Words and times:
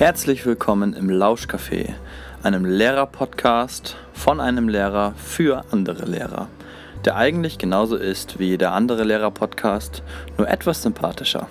Herzlich 0.00 0.46
willkommen 0.46 0.94
im 0.94 1.10
Lauschcafé, 1.10 1.92
einem 2.42 2.64
Lehrer-Podcast 2.64 3.96
von 4.14 4.40
einem 4.40 4.66
Lehrer 4.66 5.12
für 5.22 5.62
andere 5.72 6.06
Lehrer, 6.06 6.48
der 7.04 7.16
eigentlich 7.16 7.58
genauso 7.58 7.96
ist 7.96 8.38
wie 8.38 8.46
jeder 8.46 8.72
andere 8.72 9.04
Lehrer-Podcast, 9.04 10.02
nur 10.38 10.48
etwas 10.48 10.80
sympathischer. 10.80 11.48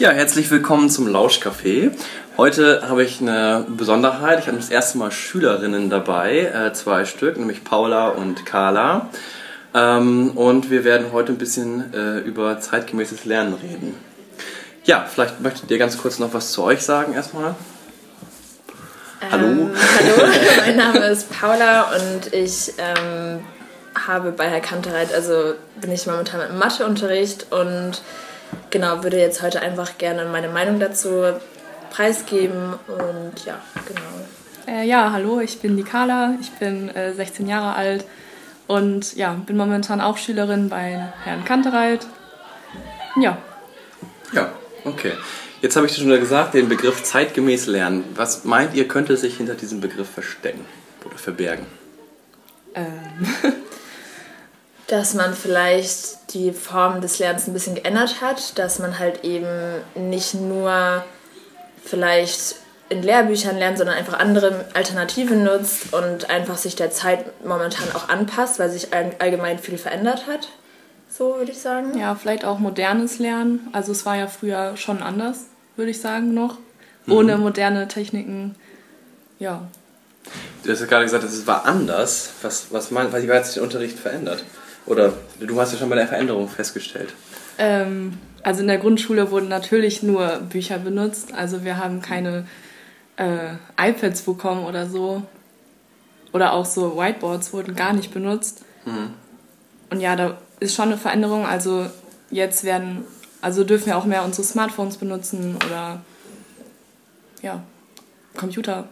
Ja, 0.00 0.10
herzlich 0.10 0.50
willkommen 0.50 0.90
zum 0.90 1.06
Lauschcafé. 1.06 1.92
Heute 2.36 2.88
habe 2.88 3.04
ich 3.04 3.20
eine 3.20 3.64
Besonderheit. 3.68 4.40
Ich 4.40 4.48
habe 4.48 4.56
das 4.56 4.70
erste 4.70 4.98
Mal 4.98 5.12
Schülerinnen 5.12 5.88
dabei, 5.88 6.46
äh, 6.46 6.72
zwei 6.72 7.04
Stück, 7.04 7.38
nämlich 7.38 7.62
Paula 7.62 8.08
und 8.08 8.44
Carla. 8.44 9.08
Ähm, 9.74 10.32
und 10.32 10.70
wir 10.70 10.84
werden 10.84 11.12
heute 11.12 11.32
ein 11.32 11.38
bisschen 11.38 11.94
äh, 11.94 12.18
über 12.18 12.58
zeitgemäßes 12.58 13.24
Lernen 13.24 13.54
reden. 13.54 13.94
Ja, 14.84 15.06
vielleicht 15.08 15.40
möchtet 15.40 15.70
ihr 15.70 15.78
ganz 15.78 15.98
kurz 15.98 16.18
noch 16.18 16.34
was 16.34 16.52
zu 16.52 16.64
euch 16.64 16.80
sagen 16.80 17.14
erstmal. 17.14 17.54
Hallo. 19.30 19.46
Ähm, 19.46 19.70
hallo, 19.98 20.32
mein 20.58 20.76
Name 20.76 21.06
ist 21.06 21.30
Paula 21.30 21.92
und 21.92 22.32
ich 22.32 22.72
ähm, 22.78 23.40
habe 23.94 24.32
bei 24.32 24.48
Herr 24.48 24.60
Kantereit, 24.60 25.14
also 25.14 25.54
bin 25.80 25.92
ich 25.92 26.06
momentan 26.06 26.40
im 26.48 26.58
Matheunterricht 26.58 27.52
und 27.52 28.02
genau, 28.70 29.04
würde 29.04 29.18
jetzt 29.18 29.42
heute 29.42 29.60
einfach 29.60 29.98
gerne 29.98 30.24
meine 30.24 30.48
Meinung 30.48 30.80
dazu 30.80 31.22
preisgeben 31.90 32.74
und 32.88 33.44
ja, 33.44 33.60
genau. 33.86 34.78
Äh, 34.78 34.86
ja, 34.86 35.12
hallo, 35.12 35.40
ich 35.40 35.60
bin 35.60 35.76
die 35.76 35.84
Carla, 35.84 36.34
ich 36.40 36.50
bin 36.52 36.88
äh, 36.88 37.12
16 37.12 37.46
Jahre 37.46 37.76
alt 37.76 38.04
und 38.70 39.16
ja, 39.16 39.32
bin 39.32 39.56
momentan 39.56 40.00
auch 40.00 40.16
Schülerin 40.16 40.68
bei 40.68 41.12
Herrn 41.24 41.44
Kantereit. 41.44 42.06
Ja. 43.20 43.36
Ja, 44.32 44.52
okay. 44.84 45.12
Jetzt 45.60 45.74
habe 45.74 45.86
ich 45.86 45.96
schon 45.96 46.08
gesagt, 46.08 46.54
den 46.54 46.68
Begriff 46.68 47.02
zeitgemäß 47.02 47.66
lernen. 47.66 48.04
Was 48.14 48.44
meint 48.44 48.74
ihr, 48.74 48.86
könnte 48.86 49.16
sich 49.16 49.38
hinter 49.38 49.54
diesem 49.56 49.80
Begriff 49.80 50.08
verstecken 50.08 50.64
oder 51.04 51.18
verbergen? 51.18 51.66
Ähm. 52.74 53.26
dass 54.86 55.14
man 55.14 55.34
vielleicht 55.34 56.32
die 56.34 56.52
Form 56.52 57.00
des 57.00 57.18
Lernens 57.18 57.48
ein 57.48 57.52
bisschen 57.52 57.74
geändert 57.74 58.20
hat, 58.20 58.56
dass 58.56 58.78
man 58.78 59.00
halt 59.00 59.24
eben 59.24 59.80
nicht 59.94 60.34
nur 60.34 61.04
vielleicht 61.84 62.56
in 62.90 63.02
Lehrbüchern 63.02 63.56
lernt, 63.56 63.78
sondern 63.78 63.96
einfach 63.96 64.18
andere 64.18 64.66
Alternativen 64.74 65.44
nutzt 65.44 65.94
und 65.94 66.28
einfach 66.28 66.58
sich 66.58 66.74
der 66.74 66.90
Zeit 66.90 67.24
momentan 67.44 67.86
auch 67.94 68.08
anpasst, 68.08 68.58
weil 68.58 68.68
sich 68.68 68.88
allgemein 68.92 69.58
viel 69.58 69.78
verändert 69.78 70.26
hat. 70.26 70.48
So 71.08 71.36
würde 71.36 71.52
ich 71.52 71.60
sagen. 71.60 71.96
Ja, 71.96 72.14
vielleicht 72.16 72.44
auch 72.44 72.58
modernes 72.58 73.18
Lernen. 73.18 73.68
Also 73.72 73.92
es 73.92 74.04
war 74.06 74.16
ja 74.16 74.26
früher 74.26 74.76
schon 74.76 75.02
anders, 75.02 75.44
würde 75.76 75.92
ich 75.92 76.00
sagen, 76.00 76.34
noch. 76.34 76.58
Mhm. 77.06 77.12
Ohne 77.12 77.38
moderne 77.38 77.86
Techniken. 77.86 78.56
Ja. 79.38 79.68
Du 80.64 80.72
hast 80.72 80.80
ja 80.80 80.86
gerade 80.86 81.04
gesagt, 81.04 81.22
es 81.22 81.46
war 81.46 81.66
anders. 81.66 82.30
Was, 82.42 82.66
was 82.72 82.90
mein, 82.90 83.12
wie 83.12 83.30
hat 83.30 83.46
sich 83.46 83.54
der 83.54 83.62
Unterricht 83.62 83.98
verändert? 83.98 84.44
Oder 84.86 85.12
du 85.38 85.60
hast 85.60 85.72
ja 85.72 85.78
schon 85.78 85.88
mal 85.88 85.98
eine 85.98 86.08
Veränderung 86.08 86.48
festgestellt. 86.48 87.14
Ähm, 87.58 88.18
also 88.42 88.62
in 88.62 88.66
der 88.66 88.78
Grundschule 88.78 89.30
wurden 89.30 89.48
natürlich 89.48 90.02
nur 90.02 90.40
Bücher 90.48 90.78
benutzt. 90.78 91.34
Also 91.34 91.64
wir 91.64 91.76
haben 91.76 92.02
keine 92.02 92.46
äh, 93.16 93.54
iPads 93.78 94.22
bekommen 94.22 94.64
oder 94.64 94.86
so. 94.88 95.22
Oder 96.32 96.52
auch 96.52 96.64
so 96.64 96.96
Whiteboards 96.96 97.52
wurden 97.52 97.74
gar 97.74 97.92
nicht 97.92 98.12
benutzt. 98.12 98.62
Mhm. 98.84 99.14
Und 99.90 100.00
ja, 100.00 100.14
da 100.14 100.38
ist 100.60 100.74
schon 100.74 100.86
eine 100.86 100.96
Veränderung. 100.96 101.46
Also 101.46 101.86
jetzt 102.30 102.64
werden, 102.64 103.04
also 103.40 103.64
dürfen 103.64 103.86
wir 103.86 103.98
auch 103.98 104.04
mehr 104.04 104.24
unsere 104.24 104.44
Smartphones 104.44 104.96
benutzen 104.96 105.56
oder 105.56 106.00
ja, 107.42 107.62
Computer, 108.36 108.84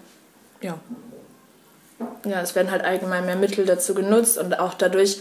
ja. 0.61 0.79
Ja, 2.25 2.41
es 2.41 2.55
werden 2.55 2.71
halt 2.71 2.85
allgemein 2.85 3.27
mehr 3.27 3.37
Mittel 3.37 3.65
dazu 3.65 3.95
genutzt 3.95 4.39
und 4.39 4.59
auch 4.59 4.75
dadurch, 4.75 5.21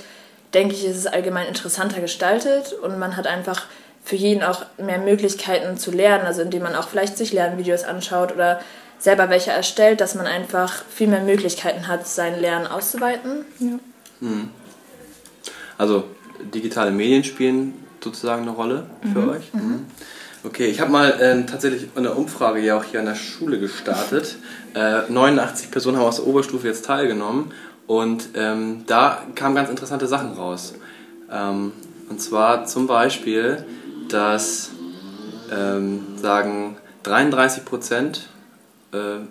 denke 0.54 0.76
ich, 0.76 0.86
ist 0.86 0.98
es 0.98 1.08
allgemein 1.08 1.48
interessanter 1.48 2.02
gestaltet 2.02 2.74
und 2.74 3.00
man 3.00 3.18
hat 3.18 3.28
einfach 3.28 3.66
für 4.04 4.16
jeden 4.16 4.44
auch 4.44 4.64
mehr 4.78 5.00
Möglichkeiten 5.00 5.78
zu 5.78 5.92
lernen, 5.92 6.26
also 6.26 6.42
indem 6.42 6.64
man 6.64 6.76
auch 6.76 6.88
vielleicht 6.88 7.18
sich 7.18 7.34
Lernvideos 7.34 7.84
anschaut 7.84 8.32
oder 8.34 8.62
selber 9.00 9.30
welche 9.30 9.52
erstellt, 9.52 10.02
dass 10.02 10.16
man 10.16 10.26
einfach 10.26 10.84
viel 10.90 11.08
mehr 11.08 11.22
Möglichkeiten 11.22 11.88
hat, 11.88 12.08
sein 12.08 12.40
Lernen 12.40 12.68
auszuweiten. 12.68 13.46
Ja. 13.60 13.80
Hm. 14.20 14.50
Also 15.78 16.06
digitale 16.54 16.92
Medien 16.92 17.24
spielen 17.24 17.74
sozusagen 18.04 18.44
eine 18.44 18.52
Rolle 18.52 18.86
für 19.02 19.20
mhm. 19.20 19.30
euch. 19.30 19.54
Mhm. 19.54 19.86
Okay, 20.44 20.68
ich 20.68 20.80
habe 20.80 20.92
mal 20.92 21.10
äh, 21.20 21.46
tatsächlich 21.46 21.90
eine 21.96 22.14
Umfrage 22.14 22.60
ja 22.60 22.78
auch 22.78 22.84
hier 22.84 23.00
an 23.00 23.06
der 23.06 23.16
Schule 23.16 23.60
gestartet. 23.60 24.38
Äh, 24.74 25.02
89 25.10 25.72
Personen 25.72 25.98
haben 25.98 26.06
aus 26.06 26.18
der 26.18 26.28
Oberstufe 26.28 26.68
jetzt 26.68 26.86
teilgenommen 26.86 27.52
und 27.88 28.30
ähm, 28.36 28.84
da 28.88 29.24
kamen 29.36 29.56
ganz 29.56 29.70
interessante 29.70 30.08
Sachen 30.08 30.34
raus. 30.34 30.76
Ähm, 31.32 31.74
und 32.10 32.22
zwar 32.22 32.66
zum 32.66 32.88
Beispiel, 32.88 33.66
dass 34.10 34.70
ähm, 35.52 36.06
sagen 36.16 36.78
33 37.04 37.66
Prozent 37.66 38.30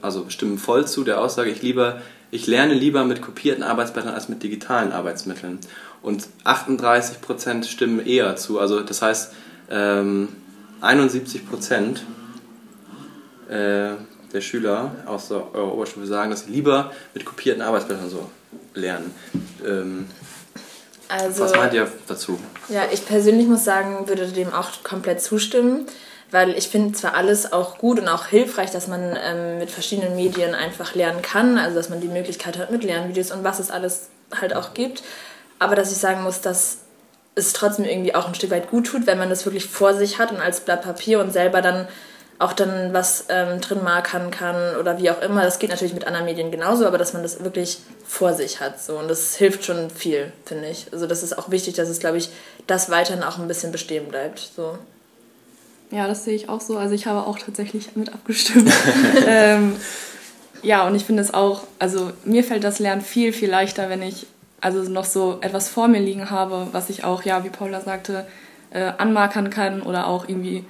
also 0.02 0.26
stimmen 0.28 0.58
voll 0.58 0.86
zu 0.86 1.04
der 1.04 1.20
Aussage, 1.20 1.50
ich, 1.50 1.62
lieber, 1.62 2.00
ich 2.30 2.46
lerne 2.46 2.74
lieber 2.74 3.04
mit 3.04 3.22
kopierten 3.22 3.62
Arbeitsblättern 3.62 4.14
als 4.14 4.28
mit 4.28 4.42
digitalen 4.42 4.92
Arbeitsmitteln. 4.92 5.58
Und 6.02 6.28
38% 6.44 7.64
stimmen 7.64 8.04
eher 8.04 8.36
zu. 8.36 8.60
Also 8.60 8.80
das 8.80 9.02
heißt, 9.02 9.32
ähm, 9.70 10.28
71% 10.82 11.98
äh, 13.48 13.94
der 14.32 14.40
Schüler 14.40 14.92
aus 15.06 15.28
der 15.28 15.54
Oberstufe 15.54 16.06
sagen, 16.06 16.30
dass 16.30 16.44
sie 16.44 16.52
lieber 16.52 16.92
mit 17.14 17.24
kopierten 17.24 17.62
Arbeitsblättern 17.62 18.10
so 18.10 18.30
lernen. 18.74 19.14
Ähm, 19.66 20.06
also, 21.08 21.44
was 21.44 21.54
meint 21.54 21.72
ihr 21.72 21.88
dazu? 22.08 22.38
Ja, 22.68 22.82
ich 22.92 23.06
persönlich 23.06 23.46
muss 23.46 23.64
sagen, 23.64 24.08
würde 24.08 24.26
dem 24.26 24.52
auch 24.52 24.82
komplett 24.82 25.22
zustimmen 25.22 25.86
weil 26.30 26.56
ich 26.56 26.68
finde 26.68 26.92
zwar 26.92 27.14
alles 27.14 27.52
auch 27.52 27.78
gut 27.78 27.98
und 27.98 28.08
auch 28.08 28.26
hilfreich, 28.26 28.70
dass 28.70 28.88
man 28.88 29.16
ähm, 29.22 29.58
mit 29.58 29.70
verschiedenen 29.70 30.16
Medien 30.16 30.54
einfach 30.54 30.94
lernen 30.94 31.22
kann, 31.22 31.58
also 31.58 31.76
dass 31.76 31.88
man 31.88 32.00
die 32.00 32.08
Möglichkeit 32.08 32.58
hat 32.58 32.70
mit 32.70 32.84
Lernvideos 32.84 33.30
und 33.30 33.44
was 33.44 33.58
es 33.58 33.70
alles 33.70 34.08
halt 34.40 34.54
auch 34.54 34.74
gibt, 34.74 35.02
aber 35.58 35.76
dass 35.76 35.92
ich 35.92 35.98
sagen 35.98 36.22
muss, 36.22 36.40
dass 36.40 36.78
es 37.34 37.52
trotzdem 37.52 37.84
irgendwie 37.84 38.14
auch 38.14 38.26
ein 38.26 38.34
Stück 38.34 38.50
weit 38.50 38.70
gut 38.70 38.86
tut, 38.86 39.06
wenn 39.06 39.18
man 39.18 39.28
das 39.28 39.44
wirklich 39.44 39.66
vor 39.66 39.94
sich 39.94 40.18
hat 40.18 40.32
und 40.32 40.40
als 40.40 40.60
Blatt 40.60 40.82
Papier 40.82 41.20
und 41.20 41.32
selber 41.32 41.62
dann 41.62 41.86
auch 42.38 42.52
dann 42.52 42.92
was 42.92 43.26
ähm, 43.28 43.60
drin 43.60 43.82
markern 43.82 44.30
kann 44.30 44.76
oder 44.76 44.98
wie 44.98 45.10
auch 45.10 45.22
immer. 45.22 45.42
Das 45.42 45.58
geht 45.58 45.70
natürlich 45.70 45.94
mit 45.94 46.06
anderen 46.06 46.26
Medien 46.26 46.50
genauso, 46.50 46.86
aber 46.86 46.98
dass 46.98 47.12
man 47.12 47.22
das 47.22 47.42
wirklich 47.42 47.78
vor 48.06 48.34
sich 48.34 48.60
hat. 48.60 48.80
So. 48.80 48.98
Und 48.98 49.08
das 49.08 49.36
hilft 49.36 49.64
schon 49.64 49.90
viel, 49.90 50.32
finde 50.44 50.68
ich. 50.68 50.86
Also 50.92 51.06
das 51.06 51.22
ist 51.22 51.38
auch 51.38 51.50
wichtig, 51.50 51.74
dass 51.74 51.88
es, 51.88 51.98
glaube 51.98 52.18
ich, 52.18 52.30
das 52.66 52.90
weiterhin 52.90 53.22
auch 53.22 53.38
ein 53.38 53.48
bisschen 53.48 53.72
bestehen 53.72 54.08
bleibt. 54.08 54.50
So. 54.54 54.78
Ja, 55.90 56.06
das 56.06 56.24
sehe 56.24 56.34
ich 56.34 56.48
auch 56.48 56.60
so. 56.60 56.78
Also 56.78 56.94
ich 56.94 57.06
habe 57.06 57.26
auch 57.26 57.38
tatsächlich 57.38 57.94
mit 57.94 58.12
abgestimmt. 58.12 58.72
ähm, 59.26 59.76
ja, 60.62 60.86
und 60.86 60.94
ich 60.94 61.04
finde 61.04 61.22
es 61.22 61.32
auch, 61.32 61.64
also 61.78 62.12
mir 62.24 62.42
fällt 62.42 62.64
das 62.64 62.78
Lernen 62.78 63.02
viel, 63.02 63.32
viel 63.32 63.50
leichter, 63.50 63.88
wenn 63.88 64.02
ich 64.02 64.26
also 64.60 64.82
noch 64.90 65.04
so 65.04 65.38
etwas 65.42 65.68
vor 65.68 65.86
mir 65.86 66.00
liegen 66.00 66.30
habe, 66.30 66.68
was 66.72 66.90
ich 66.90 67.04
auch, 67.04 67.22
ja, 67.22 67.44
wie 67.44 67.50
Paula 67.50 67.80
sagte, 67.80 68.26
äh, 68.70 68.92
anmarkern 68.98 69.50
kann 69.50 69.82
oder 69.82 70.08
auch 70.08 70.28
irgendwie, 70.28 70.64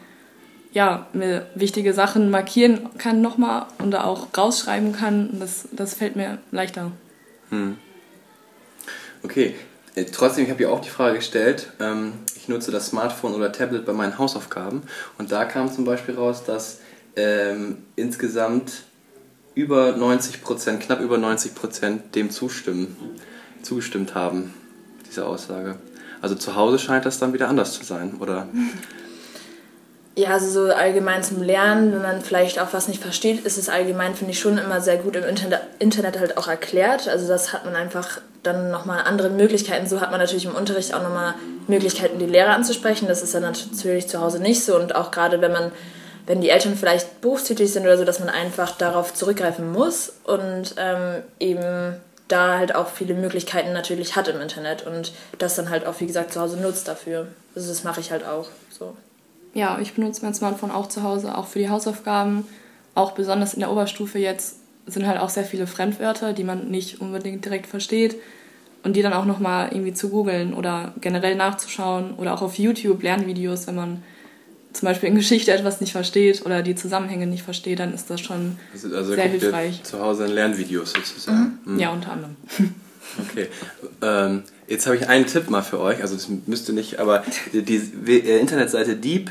ja, 0.73 1.07
mir 1.13 1.47
wichtige 1.55 1.95
Sachen 1.95 2.31
markieren 2.31 2.91
kann 2.99 3.23
nochmal 3.23 3.67
und 3.79 3.93
da 3.93 4.05
auch 4.05 4.27
rausschreiben 4.37 4.93
kann. 4.93 5.39
Das, 5.41 5.69
das 5.73 5.95
fällt 5.95 6.17
mir 6.17 6.39
leichter. 6.51 6.93
Hm. 7.51 7.79
Okay, 9.23 9.55
trotzdem, 10.05 10.45
ich 10.45 10.51
habe 10.51 10.63
ja 10.63 10.69
auch 10.69 10.81
die 10.81 10.91
Frage 10.91 11.17
gestellt, 11.17 11.73
ähm, 11.81 12.13
ich 12.37 12.49
nutze 12.49 12.71
das 12.71 12.89
Smartphone 12.89 13.35
oder 13.35 13.51
Tablet 13.53 13.87
bei 13.87 13.93
meinen 13.93 14.19
Hausaufgaben 14.19 14.83
und 15.19 15.33
da 15.33 15.45
kam 15.45 15.73
zum 15.73 15.85
Beispiel 15.85 16.15
raus, 16.15 16.45
dass 16.45 16.81
ähm, 17.17 17.79
insgesamt 17.97 18.85
über 19.55 19.97
90 19.97 20.43
Prozent, 20.43 20.81
knapp 20.81 21.01
über 21.01 21.17
90 21.17 21.55
Prozent 21.55 22.15
dem 22.15 22.31
zustimmen, 22.31 22.97
zugestimmt 23.63 24.15
haben, 24.15 24.53
diese 25.09 25.27
Aussage. 25.27 25.77
Also 26.21 26.35
zu 26.35 26.57
Hause 26.57 26.79
scheint 26.79 27.07
das 27.07 27.19
dann 27.19 27.33
wieder 27.33 27.49
anders 27.49 27.73
zu 27.73 27.85
sein, 27.85 28.17
oder? 28.21 28.49
Ja, 30.19 30.31
also 30.31 30.49
so 30.49 30.73
allgemein 30.73 31.23
zum 31.23 31.43
Lernen, 31.43 31.93
wenn 31.93 32.01
man 32.01 32.23
vielleicht 32.23 32.59
auch 32.59 32.73
was 32.73 32.89
nicht 32.89 33.03
versteht, 33.03 33.45
ist 33.45 33.59
es 33.59 33.69
allgemein, 33.69 34.15
finde 34.15 34.33
ich, 34.33 34.41
schon 34.41 34.57
immer 34.57 34.81
sehr 34.81 34.97
gut 34.97 35.15
im 35.15 35.25
Internet 35.25 36.19
halt 36.19 36.39
auch 36.39 36.49
erklärt. 36.49 37.07
Also 37.07 37.29
das 37.29 37.53
hat 37.53 37.67
man 37.67 37.77
einfach 37.77 38.23
dann 38.43 38.71
nochmal 38.71 39.03
andere 39.05 39.29
Möglichkeiten. 39.29 39.87
So 39.87 40.01
hat 40.01 40.11
man 40.11 40.19
natürlich 40.19 40.47
im 40.47 40.55
Unterricht 40.55 40.95
auch 40.95 41.03
nochmal 41.03 41.35
Möglichkeiten, 41.67 42.19
die 42.19 42.25
Lehrer 42.25 42.55
anzusprechen. 42.55 43.09
Das 43.09 43.23
ist 43.23 43.35
dann 43.35 43.43
natürlich 43.43 44.09
zu 44.09 44.23
Hause 44.23 44.39
nicht 44.39 44.65
so. 44.65 44.77
Und 44.77 44.95
auch 44.95 45.11
gerade 45.11 45.43
wenn 45.43 45.53
man, 45.53 45.71
wenn 46.25 46.41
die 46.41 46.49
Eltern 46.49 46.77
vielleicht 46.77 47.21
berufstätig 47.21 47.71
sind 47.71 47.83
oder 47.83 47.99
so, 47.99 48.05
dass 48.05 48.19
man 48.19 48.31
einfach 48.31 48.71
darauf 48.71 49.13
zurückgreifen 49.13 49.71
muss 49.71 50.15
und 50.25 50.77
ähm, 50.79 51.25
eben 51.39 52.01
da 52.29 52.57
halt 52.57 52.75
auch 52.75 52.89
viele 52.89 53.13
Möglichkeiten 53.13 53.75
natürlich 53.75 54.17
hat 54.17 54.29
im 54.29 54.41
Internet 54.41 54.87
und 54.87 55.13
das 55.39 55.57
dann 55.57 55.69
halt 55.69 55.87
auch, 55.87 56.01
wie 56.01 56.07
gesagt, 56.07 56.33
zu 56.33 56.41
Hause 56.41 56.57
nutzt 56.57 56.89
dafür. 56.89 57.27
Also 57.55 57.69
das 57.69 57.85
mache 57.85 58.01
ich 58.01 58.11
halt 58.11 58.27
auch 58.27 58.49
so. 58.71 58.97
Ja, 59.57 59.79
ich 59.81 59.95
benutze 59.95 60.23
mein 60.23 60.35
Smartphone 60.35 60.71
auch 60.71 60.87
zu 60.87 61.03
Hause, 61.03 61.35
auch 61.35 61.47
für 61.47 61.59
die 61.59 61.71
Hausaufgaben. 61.71 62.45
Auch 62.95 63.13
besonders 63.13 63.55
in 63.55 63.61
der 63.61 63.73
Oberstufe 63.73 64.19
jetzt 64.19 64.57
sind 64.85 65.07
halt 65.07 65.19
auch 65.19 65.31
sehr 65.31 65.45
viele 65.45 65.67
Fremdwörter, 65.67 66.35
die 66.35 66.45
man 66.45 66.69
nicht 66.71 67.01
unbedingt 67.01 67.43
direkt 67.43 67.67
versteht. 67.67 68.17
Und 68.83 68.97
die 68.97 69.03
dann 69.03 69.15
auch 69.15 69.25
nochmal 69.25 69.71
irgendwie 69.73 69.95
zu 69.95 70.11
googeln 70.11 70.53
oder 70.53 70.93
generell 71.01 71.37
nachzuschauen 71.37 72.13
oder 72.19 72.35
auch 72.35 72.43
auf 72.43 72.59
YouTube 72.59 73.03
Lernvideos, 73.03 73.67
wenn 73.67 73.77
man 73.77 74.03
zum 74.75 74.89
Beispiel 74.89 75.09
in 75.09 75.15
Geschichte 75.15 75.53
etwas 75.53 75.81
nicht 75.81 75.93
versteht 75.93 76.45
oder 76.45 76.63
die 76.63 76.75
Zusammenhänge 76.75 77.27
nicht 77.27 77.43
versteht, 77.43 77.79
dann 77.79 77.95
ist 77.95 78.11
das 78.11 78.21
schon 78.21 78.59
also, 78.75 78.95
also 78.95 79.15
sehr 79.15 79.25
hilfreich. 79.25 79.83
Zu 79.85 80.01
Hause 80.01 80.27
in 80.27 80.33
Lernvideos 80.33 80.93
sozusagen. 80.93 81.59
Mhm. 81.65 81.73
Mhm. 81.73 81.81
Ja, 81.81 81.93
unter 81.93 82.13
anderem. 82.13 82.37
Okay. 83.31 83.47
Ähm, 84.03 84.43
jetzt 84.67 84.85
habe 84.87 84.97
ich 84.97 85.09
einen 85.09 85.27
Tipp 85.27 85.49
mal 85.49 85.63
für 85.63 85.81
euch. 85.81 86.03
Also 86.03 86.17
das 86.17 86.29
müsste 86.47 86.73
nicht, 86.75 86.99
aber 86.99 87.25
die, 87.53 87.63
die 87.63 88.19
Internetseite 88.19 88.97
deep. 88.97 89.31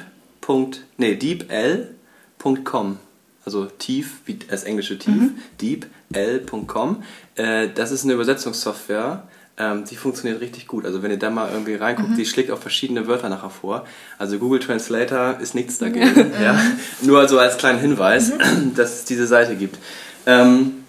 Nee, 0.97 1.15
deepl.com 1.15 2.97
also 3.45 3.65
tief, 3.65 4.21
wie 4.25 4.36
das 4.36 4.63
englische 4.63 4.97
tief, 4.97 5.13
mhm. 5.13 5.38
deepl.com. 5.62 7.03
Äh, 7.36 7.69
das 7.74 7.92
ist 7.92 8.03
eine 8.03 8.13
Übersetzungssoftware, 8.13 9.24
ähm, 9.57 9.86
die 9.86 9.95
funktioniert 9.95 10.42
richtig 10.42 10.68
gut. 10.68 10.86
Also 10.86 11.03
wenn 11.03 11.12
ihr 11.12 11.19
da 11.19 11.30
mal 11.30 11.50
irgendwie 11.51 11.75
reinguckt, 11.75 12.09
mhm. 12.09 12.15
die 12.18 12.25
schlägt 12.25 12.51
auch 12.51 12.59
verschiedene 12.59 13.07
Wörter 13.07 13.30
nachher 13.30 13.51
vor. 13.51 13.86
Also 14.18 14.39
Google 14.39 14.59
Translator 14.59 15.39
ist 15.39 15.56
nichts 15.56 15.77
dagegen. 15.77 16.31
ja. 16.42 16.59
Nur 17.01 17.19
also 17.19 17.38
als 17.39 17.57
kleinen 17.57 17.80
Hinweis, 17.80 18.33
mhm. 18.33 18.74
dass 18.75 18.95
es 18.95 19.06
diese 19.06 19.27
Seite 19.27 19.56
gibt. 19.56 19.77
Ähm, 20.25 20.83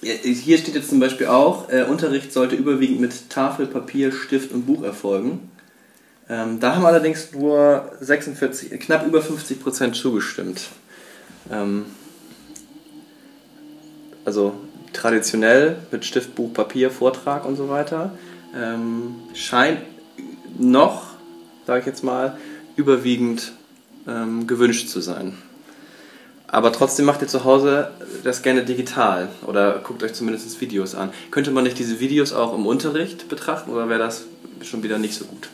hier 0.00 0.58
steht 0.58 0.74
jetzt 0.74 0.88
zum 0.88 0.98
Beispiel 0.98 1.26
auch, 1.28 1.68
äh, 1.70 1.84
Unterricht 1.84 2.32
sollte 2.32 2.56
überwiegend 2.56 3.00
mit 3.00 3.30
Tafel, 3.30 3.66
Papier, 3.66 4.10
Stift 4.10 4.50
und 4.50 4.66
Buch 4.66 4.82
erfolgen. 4.82 5.51
Ähm, 6.28 6.60
da 6.60 6.76
haben 6.76 6.86
allerdings 6.86 7.32
nur 7.32 7.90
46, 8.00 8.78
knapp 8.80 9.06
über 9.06 9.20
50 9.20 9.60
Prozent 9.62 9.96
zugestimmt. 9.96 10.68
Ähm, 11.50 11.86
also 14.24 14.54
traditionell 14.92 15.76
mit 15.90 16.04
Stift, 16.04 16.34
Buch, 16.34 16.52
Papier, 16.52 16.90
Vortrag 16.90 17.44
und 17.44 17.56
so 17.56 17.68
weiter, 17.68 18.12
ähm, 18.54 19.14
scheint 19.34 19.80
noch, 20.58 21.04
sage 21.66 21.80
ich 21.80 21.86
jetzt 21.86 22.04
mal, 22.04 22.36
überwiegend 22.76 23.52
ähm, 24.06 24.46
gewünscht 24.46 24.88
zu 24.88 25.00
sein. 25.00 25.38
Aber 26.46 26.70
trotzdem 26.70 27.06
macht 27.06 27.22
ihr 27.22 27.28
zu 27.28 27.44
Hause 27.44 27.90
das 28.24 28.42
gerne 28.42 28.62
digital 28.62 29.28
oder 29.46 29.78
guckt 29.78 30.02
euch 30.02 30.12
zumindest 30.12 30.60
Videos 30.60 30.94
an. 30.94 31.10
Könnte 31.30 31.50
man 31.50 31.64
nicht 31.64 31.78
diese 31.78 31.98
Videos 31.98 32.34
auch 32.34 32.54
im 32.54 32.66
Unterricht 32.66 33.28
betrachten 33.30 33.70
oder 33.70 33.88
wäre 33.88 33.98
das 33.98 34.24
schon 34.62 34.82
wieder 34.82 34.98
nicht 34.98 35.14
so 35.14 35.24
gut? 35.24 35.48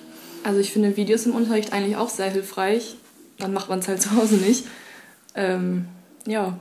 Also 0.45 0.61
ich 0.61 0.73
finde 0.73 0.97
Videos 0.97 1.27
im 1.27 1.35
Unterricht 1.35 1.73
eigentlich 1.73 1.97
auch 1.97 2.09
sehr 2.09 2.31
hilfreich. 2.31 2.97
Dann 3.39 3.53
macht 3.53 3.69
man 3.69 3.79
es 3.81 3.89
halt 3.89 4.03
zu 4.03 4.17
Hause 4.17 4.37
nicht. 4.37 4.65
Ähm, 5.35 5.87
ja, 6.27 6.59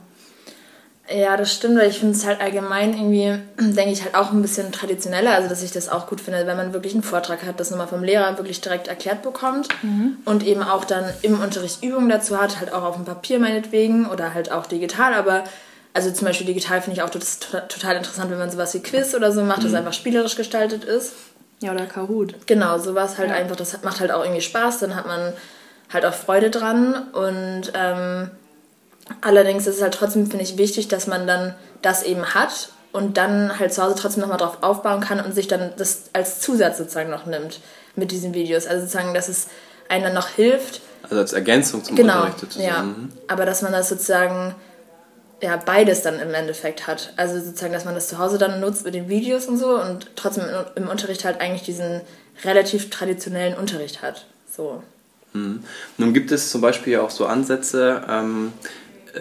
ja, 1.10 1.38
das 1.38 1.54
stimmt, 1.54 1.78
weil 1.78 1.88
ich 1.88 1.98
finde 1.98 2.14
es 2.14 2.26
halt 2.26 2.40
allgemein 2.40 2.92
irgendwie, 2.92 3.38
denke 3.58 3.92
ich, 3.92 4.02
halt 4.02 4.14
auch 4.14 4.30
ein 4.30 4.42
bisschen 4.42 4.72
traditioneller, 4.72 5.32
also 5.32 5.48
dass 5.48 5.62
ich 5.62 5.72
das 5.72 5.88
auch 5.88 6.06
gut 6.06 6.20
finde, 6.20 6.46
wenn 6.46 6.56
man 6.56 6.72
wirklich 6.72 6.92
einen 6.92 7.02
Vortrag 7.02 7.44
hat, 7.44 7.58
das 7.60 7.70
nochmal 7.70 7.88
vom 7.88 8.04
Lehrer 8.04 8.36
wirklich 8.36 8.60
direkt 8.60 8.88
erklärt 8.88 9.22
bekommt 9.22 9.68
mhm. 9.82 10.18
und 10.24 10.46
eben 10.46 10.62
auch 10.62 10.84
dann 10.84 11.04
im 11.22 11.40
Unterricht 11.40 11.82
Übungen 11.82 12.08
dazu 12.08 12.38
hat, 12.38 12.60
halt 12.60 12.72
auch 12.72 12.82
auf 12.82 12.96
dem 12.96 13.06
Papier 13.06 13.38
meinetwegen 13.38 14.06
oder 14.06 14.34
halt 14.34 14.52
auch 14.52 14.66
digital, 14.66 15.14
aber 15.14 15.44
also 15.94 16.10
zum 16.10 16.26
Beispiel 16.26 16.46
digital 16.46 16.82
finde 16.82 16.98
ich 16.98 17.02
auch 17.02 17.10
das 17.10 17.40
total 17.40 17.96
interessant, 17.96 18.30
wenn 18.30 18.38
man 18.38 18.50
sowas 18.50 18.74
wie 18.74 18.80
Quiz 18.80 19.14
oder 19.14 19.32
so 19.32 19.42
macht, 19.42 19.60
mhm. 19.60 19.64
das 19.64 19.74
einfach 19.74 19.94
spielerisch 19.94 20.36
gestaltet 20.36 20.84
ist. 20.84 21.14
Ja, 21.60 21.72
oder 21.72 21.86
Kahoot. 21.86 22.46
Genau, 22.46 22.78
sowas 22.78 23.18
halt 23.18 23.30
ja. 23.30 23.36
einfach, 23.36 23.56
das 23.56 23.82
macht 23.82 24.00
halt 24.00 24.12
auch 24.12 24.22
irgendwie 24.22 24.40
Spaß, 24.40 24.78
dann 24.80 24.94
hat 24.94 25.06
man 25.06 25.32
halt 25.92 26.04
auch 26.04 26.14
Freude 26.14 26.50
dran 26.50 27.08
und 27.12 27.72
ähm, 27.74 28.30
Allerdings 29.20 29.66
ist 29.66 29.76
es 29.76 29.82
halt 29.82 29.94
trotzdem, 29.94 30.26
finde 30.26 30.44
ich, 30.44 30.58
wichtig, 30.58 30.88
dass 30.88 31.06
man 31.06 31.26
dann 31.26 31.54
das 31.82 32.02
eben 32.02 32.34
hat 32.34 32.70
und 32.92 33.16
dann 33.16 33.58
halt 33.58 33.72
zu 33.72 33.82
Hause 33.82 33.94
trotzdem 33.98 34.22
nochmal 34.22 34.38
drauf 34.38 34.58
aufbauen 34.60 35.00
kann 35.00 35.20
und 35.20 35.34
sich 35.34 35.48
dann 35.48 35.72
das 35.76 36.04
als 36.12 36.40
Zusatz 36.40 36.78
sozusagen 36.78 37.10
noch 37.10 37.26
nimmt 37.26 37.60
mit 37.96 38.10
diesen 38.10 38.34
Videos. 38.34 38.66
Also 38.66 38.82
sozusagen, 38.82 39.14
dass 39.14 39.28
es 39.28 39.48
einem 39.88 40.04
dann 40.04 40.14
noch 40.14 40.28
hilft. 40.28 40.80
Also 41.02 41.16
als 41.16 41.32
Ergänzung 41.32 41.82
zum 41.84 41.96
genau, 41.96 42.16
Unterricht 42.16 42.40
sozusagen. 42.40 42.66
Ja, 42.66 42.82
mhm. 42.82 43.12
aber 43.28 43.46
dass 43.46 43.62
man 43.62 43.72
das 43.72 43.88
sozusagen 43.88 44.54
ja, 45.40 45.56
beides 45.56 46.02
dann 46.02 46.18
im 46.18 46.34
Endeffekt 46.34 46.86
hat. 46.86 47.12
Also 47.16 47.40
sozusagen, 47.40 47.72
dass 47.72 47.84
man 47.84 47.94
das 47.94 48.08
zu 48.08 48.18
Hause 48.18 48.38
dann 48.38 48.60
nutzt 48.60 48.84
mit 48.84 48.94
den 48.94 49.08
Videos 49.08 49.46
und 49.46 49.56
so 49.56 49.80
und 49.80 50.10
trotzdem 50.16 50.44
im 50.74 50.88
Unterricht 50.88 51.24
halt 51.24 51.40
eigentlich 51.40 51.62
diesen 51.62 52.00
relativ 52.44 52.90
traditionellen 52.90 53.56
Unterricht 53.56 54.02
hat. 54.02 54.26
So. 54.50 54.82
Mhm. 55.32 55.62
Nun 55.96 56.14
gibt 56.14 56.32
es 56.32 56.50
zum 56.50 56.60
Beispiel 56.60 56.98
auch 56.98 57.10
so 57.10 57.26
Ansätze, 57.26 58.04
ähm, 58.08 58.52
äh, 58.62 58.68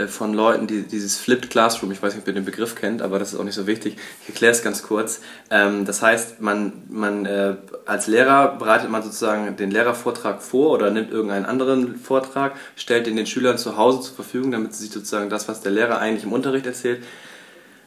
von 0.06 0.34
Leuten, 0.34 0.68
die 0.68 0.84
dieses 0.84 1.18
Flipped 1.18 1.50
Classroom, 1.50 1.92
ich 1.92 2.04
weiß 2.04 2.14
nicht, 2.14 2.22
ob 2.22 2.28
ihr 2.28 2.34
den 2.34 2.46
Begriff 2.46 2.76
kennt, 2.76 3.02
aber 3.02 3.18
das 3.18 3.34
ist 3.34 3.40
auch 3.40 3.44
nicht 3.44 3.56
so 3.56 3.66
wichtig. 3.66 3.98
Ich 4.22 4.30
erkläre 4.30 4.52
es 4.52 4.62
ganz 4.62 4.84
kurz. 4.84 5.22
Ähm, 5.50 5.86
das 5.86 6.04
heißt, 6.04 6.40
man, 6.42 6.74
man 6.90 7.26
äh, 7.26 7.56
als 7.86 8.08
Lehrer 8.08 8.58
bereitet 8.58 8.92
man 8.92 9.02
sozusagen 9.02 9.56
den 9.56 9.72
Lehrervortrag 9.72 10.44
vor 10.44 10.72
oder 10.72 10.92
nimmt 10.92 11.12
irgendeinen 11.12 11.46
anderen 11.46 11.96
Vortrag, 11.98 12.56
stellt 12.76 13.08
den 13.08 13.16
den 13.16 13.26
Schülern 13.26 13.58
zu 13.58 13.78
Hause 13.78 14.02
zur 14.02 14.16
Verfügung, 14.16 14.52
damit 14.52 14.76
sie 14.76 14.84
sich 14.84 14.94
sozusagen 14.94 15.30
das, 15.30 15.48
was 15.48 15.62
der 15.62 15.72
Lehrer 15.72 16.00
eigentlich 16.00 16.24
im 16.26 16.34
Unterricht 16.34 16.68
erzählt, 16.68 17.02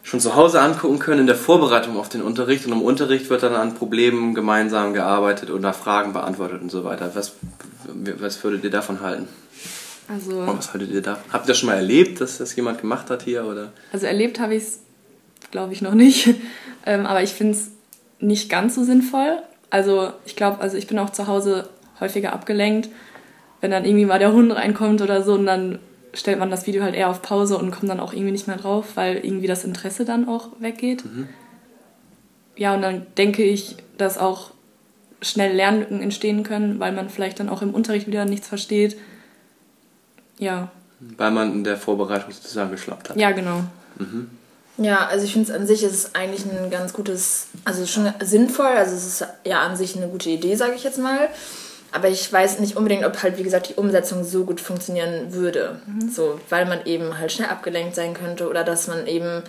schon 0.03 0.21
zu 0.21 0.35
Hause 0.35 0.61
angucken 0.61 0.99
können 0.99 1.21
in 1.21 1.27
der 1.27 1.37
Vorbereitung 1.37 1.97
auf 1.97 2.09
den 2.09 2.23
Unterricht 2.23 2.67
und 2.67 2.73
im 2.73 2.83
Unterricht 2.83 3.31
wird 3.31 3.43
dann 3.43 3.55
an 3.55 3.75
Problemen 3.75 4.35
gemeinsam 4.35 4.95
gearbeitet 4.95 5.51
oder 5.51 5.73
Fragen 5.73 6.13
beantwortet 6.13 6.63
und 6.63 6.71
so 6.71 6.85
weiter. 6.85 7.13
Was, 7.15 7.35
was 8.19 8.43
würdet 8.43 8.65
ihr 8.65 8.71
davon 8.71 9.01
halten? 9.01 9.29
Also, 10.11 10.43
oh, 10.43 10.59
was 10.59 10.73
haltet 10.73 10.91
ihr 10.91 11.03
da? 11.03 11.19
Habt 11.33 11.45
ihr 11.45 11.49
das 11.49 11.59
schon 11.59 11.69
mal 11.69 11.77
erlebt, 11.77 12.21
dass 12.21 12.39
das 12.39 12.57
jemand 12.57 12.81
gemacht 12.81 13.11
hat 13.11 13.23
hier? 13.23 13.45
Oder? 13.45 13.73
Also 13.93 14.07
erlebt 14.07 14.41
habe 14.41 14.57
ich 14.57 14.65
es, 14.65 14.81
glaube 15.53 15.73
ich, 15.73 15.83
noch 15.83 15.95
nicht. 15.95 16.35
ähm, 16.87 17.07
aber 17.07 17.23
ich 17.23 17.31
finde 17.31 17.53
es 17.53 17.71
nicht 18.19 18.51
ganz 18.51 18.75
so 18.75 18.83
sinnvoll. 18.83 19.39
Also 19.71 20.13
ich 20.27 20.35
glaube, 20.35 20.61
also 20.61 20.77
ich 20.77 20.89
bin 20.89 20.99
auch 20.99 21.11
zu 21.11 21.29
Hause 21.29 21.69
häufiger 22.01 22.33
abgelenkt, 22.33 22.89
wenn 23.61 23.71
dann 23.71 23.85
irgendwie 23.85 24.05
mal 24.05 24.19
der 24.19 24.33
Hund 24.33 24.51
reinkommt 24.53 25.01
oder 25.01 25.23
so 25.23 25.35
und 25.35 25.47
dann 25.47 25.79
stellt 26.13 26.41
man 26.41 26.51
das 26.51 26.67
Video 26.67 26.83
halt 26.83 26.97
eher 26.97 27.09
auf 27.09 27.23
Pause 27.23 27.57
und 27.57 27.71
kommt 27.71 27.89
dann 27.89 28.01
auch 28.01 28.13
irgendwie 28.13 28.33
nicht 28.33 28.49
mehr 28.49 28.57
drauf, 28.57 28.97
weil 28.97 29.19
irgendwie 29.19 29.47
das 29.47 29.63
Interesse 29.63 30.05
dann 30.05 30.29
auch 30.29 30.49
weggeht. 30.59 31.05
Mhm. 31.05 31.29
Ja, 32.57 32.75
und 32.75 32.83
dann 32.83 33.07
denke 33.17 33.45
ich, 33.45 33.77
dass 33.97 34.19
auch 34.19 34.51
schnell 35.23 35.55
Lernlücken 35.55 36.03
entstehen 36.03 36.43
können, 36.43 36.81
weil 36.81 36.91
man 36.91 37.11
vielleicht 37.11 37.39
dann 37.39 37.49
auch 37.49 37.63
im 37.63 37.73
Unterricht 37.75 38.09
wieder 38.09 38.25
nichts 38.25 38.49
versteht 38.49 38.97
ja. 40.41 40.69
Weil 41.17 41.31
man 41.31 41.53
in 41.53 41.65
der 41.65 41.77
Vorbereitung 41.77 42.31
sozusagen 42.31 42.71
geschlappt 42.71 43.11
hat. 43.11 43.17
Ja, 43.17 43.31
genau. 43.31 43.65
Mhm. 43.97 44.31
Ja, 44.77 45.07
also 45.07 45.25
ich 45.25 45.33
finde 45.33 45.51
es 45.51 45.59
an 45.59 45.67
sich 45.67 45.83
ist 45.83 45.93
es 45.93 46.15
eigentlich 46.15 46.45
ein 46.45 46.71
ganz 46.71 46.93
gutes, 46.93 47.49
also 47.65 47.87
schon 47.87 48.13
sinnvoll, 48.21 48.67
also 48.67 48.95
es 48.95 49.07
ist 49.07 49.27
ja 49.45 49.61
an 49.61 49.77
sich 49.77 49.97
eine 49.97 50.09
gute 50.09 50.31
Idee, 50.31 50.57
sage 50.57 50.75
ich 50.75 50.85
jetzt 50.85 50.99
mal. 50.99 51.29
Aber 51.93 52.09
ich 52.09 52.33
weiß 52.33 52.61
nicht 52.61 52.77
unbedingt, 52.77 53.05
ob 53.05 53.23
halt, 53.23 53.37
wie 53.37 53.43
gesagt, 53.43 53.69
die 53.69 53.75
Umsetzung 53.75 54.25
so 54.25 54.45
gut 54.45 54.61
funktionieren 54.61 55.33
würde. 55.33 55.81
Mhm. 55.87 56.11
So, 56.11 56.41
weil 56.49 56.67
man 56.67 56.85
eben 56.87 57.19
halt 57.19 57.33
schnell 57.33 57.49
abgelenkt 57.49 57.95
sein 57.95 58.15
könnte 58.15 58.49
oder 58.49 58.65
dass 58.65 58.87
man 58.87 59.07
eben 59.07 59.43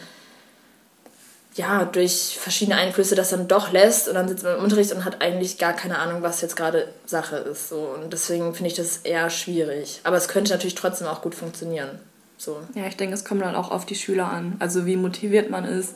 ja, 1.55 1.83
durch 1.85 2.37
verschiedene 2.39 2.77
Einflüsse 2.77 3.15
das 3.15 3.29
dann 3.29 3.47
doch 3.47 3.71
lässt 3.71 4.07
und 4.07 4.15
dann 4.15 4.27
sitzt 4.27 4.43
man 4.43 4.57
im 4.57 4.63
Unterricht 4.63 4.93
und 4.93 5.03
hat 5.03 5.21
eigentlich 5.21 5.57
gar 5.57 5.73
keine 5.73 5.99
Ahnung, 5.99 6.21
was 6.21 6.41
jetzt 6.41 6.55
gerade 6.55 6.87
Sache 7.05 7.35
ist. 7.35 7.69
So. 7.69 7.93
Und 8.01 8.13
deswegen 8.13 8.53
finde 8.53 8.69
ich 8.69 8.75
das 8.75 8.97
eher 8.97 9.29
schwierig. 9.29 9.99
Aber 10.03 10.15
es 10.15 10.29
könnte 10.29 10.51
natürlich 10.51 10.75
trotzdem 10.75 11.07
auch 11.07 11.21
gut 11.21 11.35
funktionieren. 11.35 11.99
So. 12.37 12.61
Ja, 12.73 12.87
ich 12.87 12.95
denke, 12.95 13.13
es 13.13 13.25
kommt 13.25 13.41
dann 13.41 13.55
auch 13.55 13.69
auf 13.69 13.85
die 13.85 13.95
Schüler 13.95 14.31
an. 14.31 14.55
Also 14.59 14.85
wie 14.85 14.95
motiviert 14.95 15.49
man 15.49 15.65
ist 15.65 15.95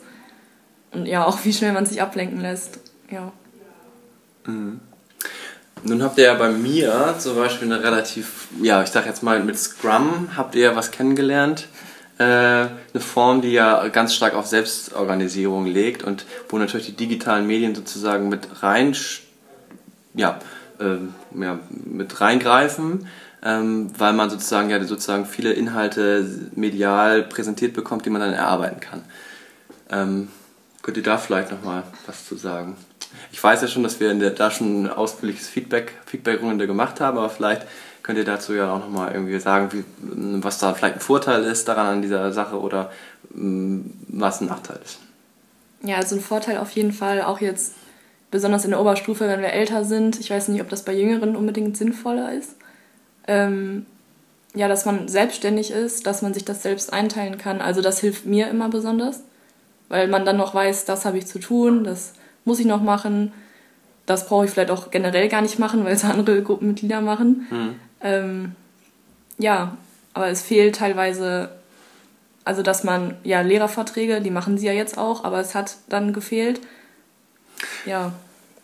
und 0.91 1.05
ja, 1.05 1.25
auch 1.25 1.39
wie 1.43 1.53
schnell 1.53 1.71
man 1.71 1.85
sich 1.85 2.01
ablenken 2.01 2.41
lässt. 2.41 2.79
Ja. 3.09 3.31
Mhm. 4.45 4.81
Nun 5.83 6.03
habt 6.03 6.17
ihr 6.17 6.25
ja 6.25 6.33
bei 6.33 6.49
mir 6.49 7.15
zum 7.19 7.35
Beispiel 7.35 7.71
eine 7.71 7.83
relativ, 7.83 8.47
ja, 8.61 8.81
ich 8.81 8.89
sag 8.89 9.05
jetzt 9.05 9.23
mal 9.23 9.41
mit 9.43 9.57
Scrum 9.57 10.29
habt 10.35 10.55
ihr 10.55 10.63
ja 10.63 10.75
was 10.75 10.91
kennengelernt 10.91 11.67
eine 12.23 13.01
Form, 13.01 13.41
die 13.41 13.51
ja 13.51 13.87
ganz 13.89 14.13
stark 14.13 14.35
auf 14.35 14.47
Selbstorganisierung 14.47 15.65
legt 15.65 16.03
und 16.03 16.25
wo 16.49 16.57
natürlich 16.57 16.85
die 16.85 16.95
digitalen 16.95 17.45
Medien 17.45 17.75
sozusagen 17.75 18.29
mit 18.29 18.63
rein, 18.63 18.95
ja, 20.13 20.39
äh, 20.79 20.97
ja, 21.41 21.59
mit 21.69 22.21
reingreifen, 22.21 23.07
ähm, 23.43 23.91
weil 23.97 24.13
man 24.13 24.29
sozusagen 24.29 24.69
ja 24.69 24.83
sozusagen 24.83 25.25
viele 25.25 25.53
Inhalte 25.53 26.49
medial 26.55 27.23
präsentiert 27.23 27.73
bekommt, 27.73 28.05
die 28.05 28.09
man 28.09 28.21
dann 28.21 28.33
erarbeiten 28.33 28.79
kann. 28.79 29.03
Ähm, 29.89 30.29
könnt 30.81 30.97
ihr 30.97 31.03
da 31.03 31.17
vielleicht 31.17 31.51
nochmal 31.51 31.83
was 32.07 32.25
zu 32.25 32.35
sagen? 32.35 32.77
Ich 33.31 33.43
weiß 33.43 33.61
ja 33.61 33.67
schon, 33.67 33.83
dass 33.83 33.99
wir 33.99 34.11
in 34.11 34.19
der, 34.19 34.31
da 34.31 34.51
schon 34.51 34.89
ausführliches 34.89 35.47
Feedback, 35.47 35.93
Feedback-Runde 36.05 36.67
gemacht 36.67 36.99
haben, 37.01 37.17
aber 37.17 37.29
vielleicht 37.29 37.65
könnt 38.05 38.19
ihr 38.19 38.23
dazu 38.23 38.53
ja 38.53 38.71
auch 38.71 38.77
nochmal 38.77 39.13
irgendwie 39.13 39.39
sagen, 39.39 39.69
wie, 39.71 39.83
was 40.43 40.59
da 40.59 40.75
vielleicht 40.75 40.97
ein 40.97 41.01
Vorteil 41.01 41.43
ist 41.43 41.67
daran 41.67 41.87
an 41.87 42.01
dieser 42.03 42.31
Sache 42.31 42.59
oder 42.59 42.91
mm, 43.33 43.79
was 44.09 44.41
ein 44.41 44.47
Nachteil 44.47 44.79
ist. 44.85 44.99
Ja, 45.81 45.95
also 45.95 46.15
ein 46.15 46.21
Vorteil 46.21 46.59
auf 46.59 46.69
jeden 46.71 46.91
Fall, 46.91 47.23
auch 47.23 47.41
jetzt 47.41 47.73
besonders 48.29 48.63
in 48.63 48.69
der 48.69 48.79
Oberstufe, 48.79 49.27
wenn 49.27 49.41
wir 49.41 49.53
älter 49.53 49.83
sind. 49.83 50.19
Ich 50.19 50.29
weiß 50.29 50.49
nicht, 50.49 50.61
ob 50.61 50.69
das 50.69 50.85
bei 50.85 50.93
Jüngeren 50.93 51.35
unbedingt 51.35 51.77
sinnvoller 51.77 52.31
ist. 52.31 52.57
Ähm, 53.27 53.87
ja, 54.53 54.67
dass 54.67 54.85
man 54.85 55.07
selbstständig 55.07 55.71
ist, 55.71 56.05
dass 56.05 56.21
man 56.21 56.35
sich 56.35 56.45
das 56.45 56.61
selbst 56.61 56.93
einteilen 56.93 57.39
kann. 57.39 57.59
Also 57.59 57.81
das 57.81 58.01
hilft 58.01 58.27
mir 58.27 58.49
immer 58.49 58.69
besonders, 58.69 59.21
weil 59.89 60.07
man 60.07 60.25
dann 60.25 60.37
noch 60.37 60.53
weiß, 60.53 60.85
das 60.85 61.05
habe 61.05 61.17
ich 61.17 61.25
zu 61.25 61.39
tun, 61.39 61.83
das 61.83 62.13
muss 62.45 62.59
ich 62.59 62.67
noch 62.67 62.83
machen. 62.83 63.33
Das 64.05 64.27
brauche 64.27 64.45
ich 64.45 64.51
vielleicht 64.51 64.69
auch 64.69 64.91
generell 64.91 65.27
gar 65.27 65.41
nicht 65.41 65.57
machen, 65.57 65.83
weil 65.83 65.93
es 65.93 66.05
andere 66.05 66.43
Gruppenmitglieder 66.43 67.01
machen. 67.01 67.47
Mhm. 67.49 67.75
Ähm, 68.05 68.55
ja, 69.39 69.75
aber 70.13 70.29
es 70.29 70.43
fehlt 70.43 70.75
teilweise, 70.75 71.49
also 72.45 72.61
dass 72.61 72.83
man, 72.83 73.17
ja, 73.23 73.41
Lehrerverträge, 73.41 74.21
die 74.21 74.29
machen 74.29 74.57
sie 74.57 74.67
ja 74.67 74.73
jetzt 74.73 74.97
auch, 74.97 75.23
aber 75.23 75.39
es 75.39 75.55
hat 75.55 75.77
dann 75.89 76.13
gefehlt. 76.13 76.61
Ja. 77.85 78.13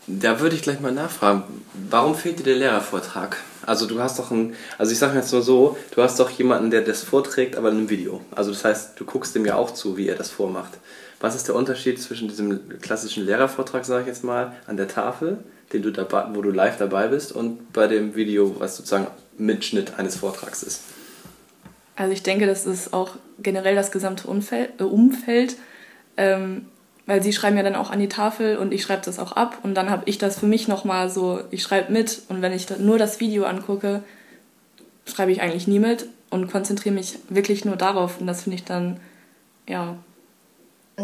Da 0.07 0.39
würde 0.39 0.55
ich 0.55 0.61
gleich 0.61 0.79
mal 0.79 0.91
nachfragen, 0.91 1.43
warum 1.89 2.15
fehlt 2.15 2.39
dir 2.39 2.43
der 2.43 2.55
Lehrervortrag? 2.55 3.37
Also 3.65 3.87
du 3.87 3.99
hast 3.99 4.19
doch 4.19 4.31
ein, 4.31 4.55
also 4.77 4.91
ich 4.91 4.99
sage 4.99 5.17
jetzt 5.17 5.31
nur 5.31 5.41
so, 5.41 5.77
du 5.95 6.01
hast 6.01 6.19
doch 6.19 6.29
jemanden, 6.29 6.71
der 6.71 6.81
das 6.81 7.03
vorträgt, 7.03 7.55
aber 7.55 7.69
in 7.69 7.77
einem 7.77 7.89
Video. 7.89 8.21
Also 8.31 8.51
das 8.51 8.63
heißt, 8.63 8.99
du 8.99 9.05
guckst 9.05 9.35
dem 9.35 9.45
ja 9.45 9.55
auch 9.55 9.71
zu, 9.71 9.97
wie 9.97 10.07
er 10.07 10.15
das 10.15 10.29
vormacht. 10.29 10.77
Was 11.19 11.35
ist 11.35 11.47
der 11.47 11.55
Unterschied 11.55 12.01
zwischen 12.01 12.27
diesem 12.27 12.79
klassischen 12.79 13.25
Lehrervortrag, 13.25 13.85
sage 13.85 14.01
ich 14.01 14.07
jetzt 14.07 14.23
mal, 14.23 14.53
an 14.65 14.77
der 14.77 14.87
Tafel, 14.87 15.37
den 15.71 15.83
du 15.83 15.91
dabei, 15.91 16.25
wo 16.33 16.41
du 16.41 16.49
live 16.49 16.77
dabei 16.77 17.07
bist, 17.07 17.31
und 17.31 17.71
bei 17.73 17.87
dem 17.87 18.15
Video, 18.15 18.59
was 18.59 18.77
sozusagen 18.77 19.07
Mitschnitt 19.37 19.97
eines 19.97 20.17
Vortrags 20.17 20.63
ist? 20.63 20.81
Also 21.95 22.13
ich 22.13 22.23
denke, 22.23 22.47
das 22.47 22.65
ist 22.65 22.93
auch 22.93 23.15
generell 23.39 23.75
das 23.75 23.91
gesamte 23.91 24.27
Umfeld, 24.27 24.79
äh, 24.79 24.83
Umfeld 24.83 25.55
ähm, 26.17 26.67
weil 27.05 27.23
sie 27.23 27.33
schreiben 27.33 27.57
ja 27.57 27.63
dann 27.63 27.75
auch 27.75 27.89
an 27.89 27.99
die 27.99 28.09
Tafel 28.09 28.57
und 28.57 28.73
ich 28.73 28.83
schreibe 28.83 29.03
das 29.03 29.19
auch 29.19 29.33
ab 29.33 29.59
und 29.63 29.75
dann 29.75 29.89
habe 29.89 30.03
ich 30.05 30.17
das 30.17 30.39
für 30.39 30.45
mich 30.45 30.67
nochmal 30.67 31.09
so, 31.09 31.41
ich 31.49 31.63
schreibe 31.63 31.91
mit 31.91 32.21
und 32.29 32.41
wenn 32.41 32.53
ich 32.53 32.69
nur 32.77 32.97
das 32.97 33.19
Video 33.19 33.45
angucke, 33.45 34.03
schreibe 35.05 35.31
ich 35.31 35.41
eigentlich 35.41 35.67
nie 35.67 35.79
mit 35.79 36.05
und 36.29 36.51
konzentriere 36.51 36.95
mich 36.95 37.17
wirklich 37.27 37.65
nur 37.65 37.75
darauf 37.75 38.21
und 38.21 38.27
das 38.27 38.43
finde 38.43 38.55
ich 38.55 38.63
dann, 38.63 38.99
ja. 39.67 39.97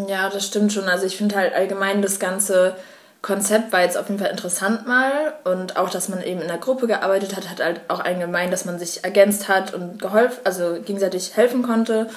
Ja, 0.08 0.30
das 0.30 0.46
stimmt 0.46 0.72
schon. 0.72 0.84
Also 0.84 1.06
ich 1.06 1.18
finde 1.18 1.36
halt 1.36 1.54
allgemein 1.54 2.02
das 2.02 2.20
ganze 2.20 2.76
Konzept 3.22 3.74
war 3.74 3.82
jetzt 3.82 3.98
auf 3.98 4.08
jeden 4.08 4.20
Fall 4.20 4.32
interessant 4.32 4.88
mal 4.88 5.34
und 5.44 5.76
auch, 5.76 5.90
dass 5.90 6.08
man 6.08 6.22
eben 6.22 6.42
in 6.42 6.48
der 6.48 6.58
Gruppe 6.58 6.88
gearbeitet 6.88 7.36
hat, 7.36 7.50
hat 7.50 7.64
halt 7.64 7.82
auch 7.88 8.00
allgemein, 8.00 8.52
dass 8.52 8.66
man 8.66 8.80
sich 8.80 9.04
ergänzt 9.04 9.48
hat 9.48 9.74
und 9.74 10.00
geholfen, 10.00 10.40
also 10.44 10.78
gegenseitig 10.84 11.36
helfen 11.36 11.64
konnte 11.64 12.10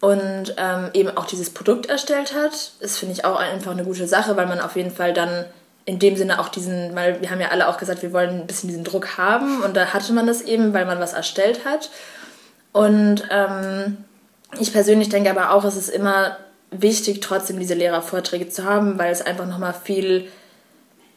und 0.00 0.54
ähm, 0.56 0.90
eben 0.92 1.16
auch 1.16 1.26
dieses 1.26 1.50
Produkt 1.50 1.86
erstellt 1.86 2.34
hat. 2.34 2.72
Das 2.80 2.98
finde 2.98 3.14
ich 3.14 3.24
auch 3.24 3.36
einfach 3.36 3.72
eine 3.72 3.84
gute 3.84 4.06
Sache, 4.06 4.36
weil 4.36 4.46
man 4.46 4.60
auf 4.60 4.76
jeden 4.76 4.90
Fall 4.90 5.12
dann 5.12 5.44
in 5.84 5.98
dem 5.98 6.16
Sinne 6.16 6.38
auch 6.38 6.48
diesen, 6.48 6.94
weil 6.94 7.20
wir 7.22 7.30
haben 7.30 7.40
ja 7.40 7.48
alle 7.48 7.68
auch 7.68 7.78
gesagt, 7.78 8.02
wir 8.02 8.12
wollen 8.12 8.40
ein 8.40 8.46
bisschen 8.46 8.68
diesen 8.68 8.84
Druck 8.84 9.16
haben 9.16 9.62
und 9.62 9.76
da 9.76 9.86
hatte 9.94 10.12
man 10.12 10.26
das 10.26 10.42
eben, 10.42 10.74
weil 10.74 10.84
man 10.84 11.00
was 11.00 11.14
erstellt 11.14 11.64
hat. 11.64 11.90
Und 12.72 13.26
ähm, 13.30 14.04
ich 14.60 14.72
persönlich 14.72 15.08
denke 15.08 15.30
aber 15.30 15.52
auch, 15.52 15.64
es 15.64 15.76
ist 15.76 15.88
immer 15.88 16.36
wichtig, 16.70 17.20
trotzdem 17.20 17.58
diese 17.58 17.74
Lehrervorträge 17.74 18.48
zu 18.48 18.64
haben, 18.64 18.98
weil 18.98 19.10
es 19.10 19.22
einfach 19.22 19.46
nochmal 19.46 19.74
viel, 19.74 20.28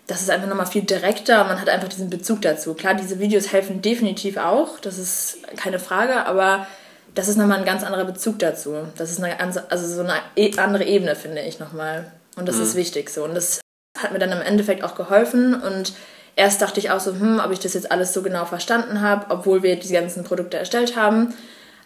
das 0.08 0.22
ist 0.22 0.30
einfach 0.30 0.48
nochmal 0.48 0.66
viel 0.66 0.84
direkter 0.84 1.42
und 1.42 1.48
man 1.48 1.62
hat 1.62 1.70
einfach 1.70 1.90
diesen 1.90 2.10
Bezug 2.10 2.42
dazu. 2.42 2.74
Klar, 2.74 2.94
diese 2.94 3.20
Videos 3.20 3.52
helfen 3.52 3.82
definitiv 3.82 4.38
auch, 4.38 4.80
das 4.80 4.98
ist 4.98 5.40
keine 5.58 5.80
Frage, 5.80 6.26
aber 6.26 6.68
das 7.16 7.28
ist 7.28 7.38
nochmal 7.38 7.60
ein 7.60 7.66
ganz 7.66 7.84
anderer 7.84 8.06
Bezug 8.06 8.40
dazu. 8.40 8.76
Das 8.98 9.12
ist 9.12 9.22
eine, 9.22 9.40
also 9.40 9.88
so 9.88 10.02
eine 10.02 10.14
e, 10.36 10.58
andere 10.58 10.86
Ebene, 10.86 11.16
finde 11.16 11.42
ich 11.42 11.60
nochmal. 11.60 12.12
Und 12.38 12.48
das 12.48 12.56
mhm. 12.56 12.64
ist 12.64 12.76
wichtig 12.76 13.10
so. 13.10 13.24
Und 13.26 13.36
das 13.36 13.60
hat 13.98 14.14
mir 14.14 14.20
dann 14.20 14.32
im 14.32 14.42
Endeffekt 14.42 14.84
auch 14.84 14.96
geholfen. 14.96 15.54
Und 15.54 15.94
erst 16.36 16.62
dachte 16.62 16.80
ich 16.80 16.90
auch 16.90 17.02
so, 17.02 17.12
hm, 17.12 17.42
ob 17.44 17.52
ich 17.52 17.60
das 17.60 17.74
jetzt 17.74 17.92
alles 17.92 18.14
so 18.14 18.22
genau 18.22 18.46
verstanden 18.46 19.02
habe, 19.02 19.26
obwohl 19.30 19.64
wir 19.64 19.76
die 19.76 19.92
ganzen 19.92 20.24
Produkte 20.24 20.58
erstellt 20.58 20.96
haben. 20.96 21.34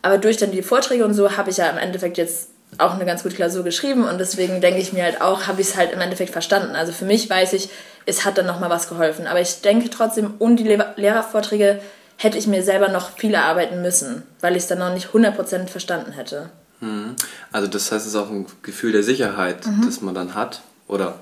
Aber 0.04 0.20
durch 0.20 0.38
dann 0.38 0.52
die 0.52 0.62
Vorträge 0.62 1.06
und 1.06 1.16
so 1.16 1.36
habe 1.38 1.50
ich 1.50 1.58
ja 1.58 1.70
im 1.70 1.80
Endeffekt 1.80 2.20
jetzt 2.20 2.50
auch 2.78 2.94
eine 2.94 3.06
ganz 3.06 3.24
gute 3.24 3.36
Klausur 3.36 3.64
geschrieben 3.64 4.06
und 4.06 4.18
deswegen 4.18 4.62
denke 4.62 4.80
ich 4.80 4.94
mir 4.94 5.04
halt 5.04 5.22
auch, 5.22 5.48
habe 5.48 5.62
ich 5.62 5.70
es 5.70 5.78
halt 5.78 5.92
im 5.92 6.00
Endeffekt 6.00 6.32
verstanden. 6.32 6.76
Also 6.76 6.92
für 6.92 7.06
mich 7.06 7.30
weiß 7.30 7.54
ich, 7.54 7.70
es 8.06 8.26
hat 8.26 8.38
dann 8.38 8.46
nochmal 8.46 8.70
was 8.70 8.90
geholfen. 8.90 9.28
Aber 9.28 9.42
ich 9.42 9.62
denke 9.62 9.90
trotzdem, 9.90 10.34
ohne 10.40 10.56
die 10.56 10.64
Lehrervorträge 10.64 11.80
hätte 12.18 12.38
ich 12.38 12.48
mir 12.48 12.64
selber 12.64 12.90
noch 12.90 13.18
viel 13.18 13.34
erarbeiten 13.34 13.82
müssen, 13.82 14.24
weil 14.42 14.56
ich 14.56 14.64
es 14.64 14.68
dann 14.68 14.80
noch 14.80 14.94
nicht 14.94 15.10
100% 15.10 15.68
verstanden 15.68 16.12
hätte. 16.12 16.50
Mhm. 16.80 17.16
Also 17.52 17.68
das 17.68 17.92
heißt, 17.92 18.06
es 18.06 18.14
ist 18.14 18.20
auch 18.20 18.30
ein 18.30 18.46
Gefühl 18.62 18.92
der 18.92 19.04
Sicherheit, 19.04 19.66
mhm. 19.66 19.84
das 19.86 20.02
man 20.02 20.16
dann 20.16 20.36
hat 20.36 20.62
oder 20.88 21.20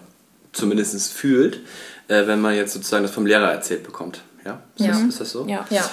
zumindest 0.52 1.12
fühlt, 1.12 1.62
äh, 2.08 2.28
wenn 2.28 2.42
man 2.42 2.56
jetzt 2.56 2.74
sozusagen 2.74 3.04
das 3.04 3.12
vom 3.12 3.26
Lehrer 3.26 3.52
erzählt 3.52 3.84
bekommt. 3.84 4.22
Ja? 4.46 4.62
Ist, 4.76 4.86
ja. 4.86 4.92
Das, 4.92 5.02
ist 5.02 5.22
das 5.22 5.32
so? 5.32 5.48
Ja. 5.48 5.66
ja. 5.70 5.90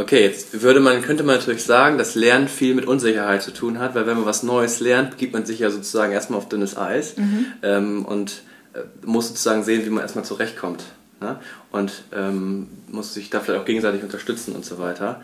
Okay, 0.00 0.22
jetzt 0.22 0.62
würde 0.62 0.80
man, 0.80 1.02
könnte 1.02 1.24
man 1.24 1.36
natürlich 1.36 1.62
sagen, 1.62 1.98
dass 1.98 2.14
Lernen 2.14 2.48
viel 2.48 2.74
mit 2.74 2.86
Unsicherheit 2.86 3.42
zu 3.42 3.52
tun 3.52 3.78
hat, 3.78 3.94
weil 3.94 4.06
wenn 4.06 4.16
man 4.16 4.24
was 4.24 4.42
Neues 4.42 4.80
lernt, 4.80 5.18
gibt 5.18 5.34
man 5.34 5.44
sich 5.44 5.58
ja 5.58 5.68
sozusagen 5.68 6.12
erstmal 6.12 6.38
auf 6.38 6.48
dünnes 6.48 6.76
Eis 6.78 7.18
mhm. 7.18 7.46
ähm, 7.62 8.04
und 8.06 8.42
äh, 8.72 8.78
muss 9.04 9.28
sozusagen 9.28 9.62
sehen, 9.62 9.84
wie 9.84 9.90
man 9.90 10.02
erstmal 10.02 10.24
zurechtkommt. 10.24 10.84
Ne? 11.20 11.36
Und 11.70 12.04
ähm, 12.16 12.68
muss 12.90 13.12
sich 13.12 13.28
da 13.28 13.40
vielleicht 13.40 13.60
auch 13.60 13.66
gegenseitig 13.66 14.02
unterstützen 14.02 14.54
und 14.54 14.64
so 14.64 14.78
weiter. 14.78 15.20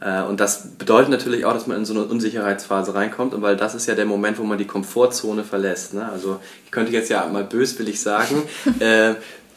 Äh, 0.00 0.22
und 0.22 0.38
das 0.38 0.76
bedeutet 0.78 1.10
natürlich 1.10 1.44
auch, 1.44 1.52
dass 1.52 1.66
man 1.66 1.78
in 1.78 1.84
so 1.84 1.94
eine 1.94 2.04
Unsicherheitsphase 2.04 2.94
reinkommt, 2.94 3.34
und 3.34 3.42
weil 3.42 3.56
das 3.56 3.74
ist 3.74 3.86
ja 3.86 3.96
der 3.96 4.06
Moment, 4.06 4.38
wo 4.38 4.44
man 4.44 4.58
die 4.58 4.66
Komfortzone 4.66 5.42
verlässt. 5.42 5.92
Ne? 5.92 6.08
Also 6.08 6.38
ich 6.64 6.70
könnte 6.70 6.92
jetzt 6.92 7.08
ja 7.10 7.26
mal 7.26 7.42
böswillig 7.42 8.00
sagen, 8.00 8.44
äh, 8.78 9.14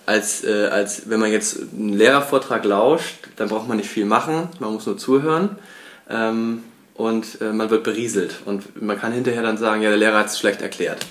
als, 0.08 0.44
äh, 0.44 0.68
als 0.72 1.10
wenn 1.10 1.20
man 1.20 1.32
jetzt 1.32 1.60
einen 1.60 1.94
Lehrervortrag 1.94 2.66
lauscht, 2.66 3.28
dann 3.36 3.50
braucht 3.50 3.68
man 3.68 3.78
nicht 3.78 3.90
viel 3.90 4.06
machen, 4.06 4.50
man 4.60 4.74
muss 4.74 4.88
nur 4.88 4.98
zuhören. 4.98 5.58
Ähm, 6.10 6.64
und 6.96 7.42
äh, 7.42 7.54
man 7.54 7.70
wird 7.70 7.84
berieselt. 7.84 8.38
Und 8.46 8.82
man 8.82 9.00
kann 9.00 9.12
hinterher 9.12 9.44
dann 9.44 9.58
sagen, 9.58 9.84
ja, 9.84 9.90
der 9.90 10.00
Lehrer 10.00 10.18
hat 10.18 10.28
es 10.28 10.40
schlecht 10.40 10.64
erklärt 10.64 11.06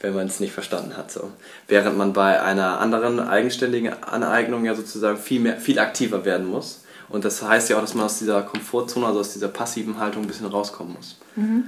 wenn 0.00 0.14
man 0.14 0.26
es 0.26 0.40
nicht 0.40 0.52
verstanden 0.52 0.96
hat. 0.96 1.10
So. 1.10 1.32
Während 1.68 1.96
man 1.96 2.12
bei 2.12 2.40
einer 2.40 2.80
anderen 2.80 3.20
eigenständigen 3.20 4.02
Aneignung 4.02 4.64
ja 4.64 4.74
sozusagen 4.74 5.18
viel, 5.18 5.40
mehr, 5.40 5.56
viel 5.56 5.78
aktiver 5.78 6.24
werden 6.24 6.46
muss. 6.46 6.82
Und 7.08 7.24
das 7.24 7.42
heißt 7.42 7.70
ja 7.70 7.76
auch, 7.76 7.80
dass 7.80 7.94
man 7.94 8.06
aus 8.06 8.18
dieser 8.18 8.42
Komfortzone, 8.42 9.06
also 9.06 9.20
aus 9.20 9.32
dieser 9.32 9.48
passiven 9.48 9.98
Haltung 9.98 10.22
ein 10.22 10.28
bisschen 10.28 10.46
rauskommen 10.46 10.94
muss. 10.94 11.18
Mhm. 11.36 11.64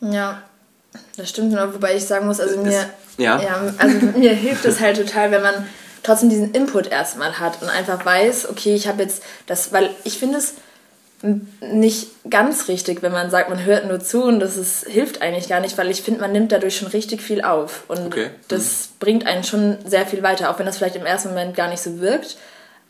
Ja? 0.00 0.10
ja? 0.10 0.42
Das 1.16 1.28
stimmt. 1.28 1.54
Wobei 1.54 1.96
ich 1.96 2.04
sagen 2.04 2.26
muss, 2.26 2.40
also 2.40 2.58
mir, 2.60 2.86
ja. 3.18 3.40
ja. 3.40 3.74
also 3.78 4.06
mir 4.16 4.32
hilft 4.32 4.64
es 4.64 4.80
halt 4.80 4.96
total, 4.96 5.30
wenn 5.30 5.42
man 5.42 5.66
trotzdem 6.02 6.30
diesen 6.30 6.52
Input 6.52 6.86
erstmal 6.86 7.38
hat 7.38 7.62
und 7.62 7.68
einfach 7.68 8.04
weiß, 8.04 8.48
okay, 8.50 8.74
ich 8.74 8.88
habe 8.88 9.02
jetzt 9.02 9.22
das, 9.46 9.72
weil 9.72 9.90
ich 10.04 10.18
finde 10.18 10.38
es 10.38 10.54
nicht 11.60 12.08
ganz 12.30 12.68
richtig, 12.68 13.02
wenn 13.02 13.12
man 13.12 13.30
sagt, 13.30 13.50
man 13.50 13.62
hört 13.64 13.86
nur 13.86 14.00
zu 14.00 14.24
und 14.24 14.40
das 14.40 14.56
ist, 14.56 14.86
hilft 14.86 15.20
eigentlich 15.20 15.48
gar 15.48 15.60
nicht, 15.60 15.76
weil 15.76 15.90
ich 15.90 16.00
finde, 16.00 16.20
man 16.20 16.32
nimmt 16.32 16.50
dadurch 16.50 16.76
schon 16.76 16.88
richtig 16.88 17.20
viel 17.20 17.42
auf 17.42 17.84
und 17.88 18.06
okay. 18.06 18.30
das 18.48 18.62
mhm. 18.62 18.94
bringt 19.00 19.26
einen 19.26 19.44
schon 19.44 19.76
sehr 19.84 20.06
viel 20.06 20.22
weiter, 20.22 20.50
auch 20.50 20.58
wenn 20.58 20.64
das 20.64 20.78
vielleicht 20.78 20.96
im 20.96 21.04
ersten 21.04 21.28
Moment 21.28 21.54
gar 21.54 21.68
nicht 21.68 21.82
so 21.82 22.00
wirkt. 22.00 22.38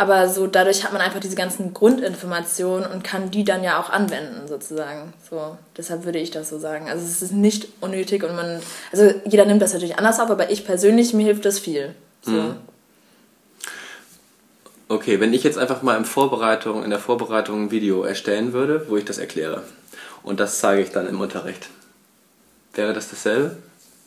Aber 0.00 0.30
so 0.30 0.47
dadurch 0.47 0.83
hat 0.83 0.95
man 0.95 1.02
einfach 1.02 1.21
diese 1.21 1.37
ganzen 1.37 1.75
Grundinformationen 1.75 2.90
und 2.90 3.04
kann 3.04 3.30
die 3.30 3.45
dann 3.45 3.62
ja 3.62 3.78
auch 3.78 3.90
anwenden, 3.90 4.49
sozusagen. 4.49 5.12
So, 5.28 5.59
deshalb 5.76 6.07
würde 6.07 6.19
ich 6.19 6.30
das 6.30 6.49
so 6.49 6.59
sagen. 6.59 6.88
Also 6.88 7.04
es 7.04 7.21
ist 7.21 7.33
nicht 7.33 7.69
unnötig 7.83 8.25
und 8.25 8.35
man, 8.35 8.62
also 8.92 9.12
jeder 9.26 9.45
nimmt 9.45 9.61
das 9.61 9.75
natürlich 9.75 9.99
anders 9.99 10.19
auf, 10.19 10.30
aber 10.30 10.50
ich 10.50 10.64
persönlich, 10.64 11.12
mir 11.12 11.26
hilft 11.26 11.45
das 11.45 11.59
viel. 11.59 11.95
So. 12.23 12.30
Mhm. 12.30 12.57
Okay, 14.88 15.21
wenn 15.21 15.35
ich 15.35 15.45
jetzt 15.45 15.59
einfach 15.59 15.83
mal 15.83 15.99
in, 15.99 16.07
Vorbereitung, 16.07 16.83
in 16.83 16.88
der 16.88 16.99
Vorbereitung 16.99 17.64
ein 17.64 17.71
Video 17.71 18.02
erstellen 18.02 18.54
würde, 18.54 18.87
wo 18.88 18.97
ich 18.97 19.04
das 19.04 19.19
erkläre 19.19 19.64
und 20.23 20.40
das 20.40 20.61
zeige 20.61 20.80
ich 20.80 20.88
dann 20.88 21.09
im 21.09 21.21
Unterricht, 21.21 21.69
wäre 22.73 22.95
das 22.95 23.11
dasselbe? 23.11 23.59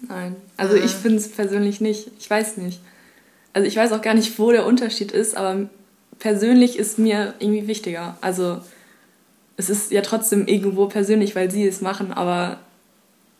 Nein, 0.09 0.37
also 0.57 0.75
mhm. 0.75 0.85
ich 0.85 0.91
finde 0.91 1.17
es 1.17 1.31
persönlich 1.31 1.81
nicht. 1.81 2.09
Ich 2.17 2.27
weiß 2.27 2.57
nicht. 2.57 2.79
Also 3.53 3.67
ich 3.67 3.75
weiß 3.75 3.91
auch 3.91 4.01
gar 4.01 4.15
nicht, 4.15 4.39
wo 4.39 4.51
der 4.51 4.65
Unterschied 4.65 5.11
ist, 5.11 5.37
aber 5.37 5.69
persönlich 6.19 6.77
ist 6.77 6.99
mir 6.99 7.33
irgendwie 7.39 7.67
wichtiger. 7.67 8.17
Also 8.21 8.59
es 9.57 9.69
ist 9.69 9.91
ja 9.91 10.01
trotzdem 10.01 10.47
irgendwo 10.47 10.87
persönlich, 10.87 11.35
weil 11.35 11.51
sie 11.51 11.67
es 11.67 11.81
machen, 11.81 12.11
aber 12.11 12.57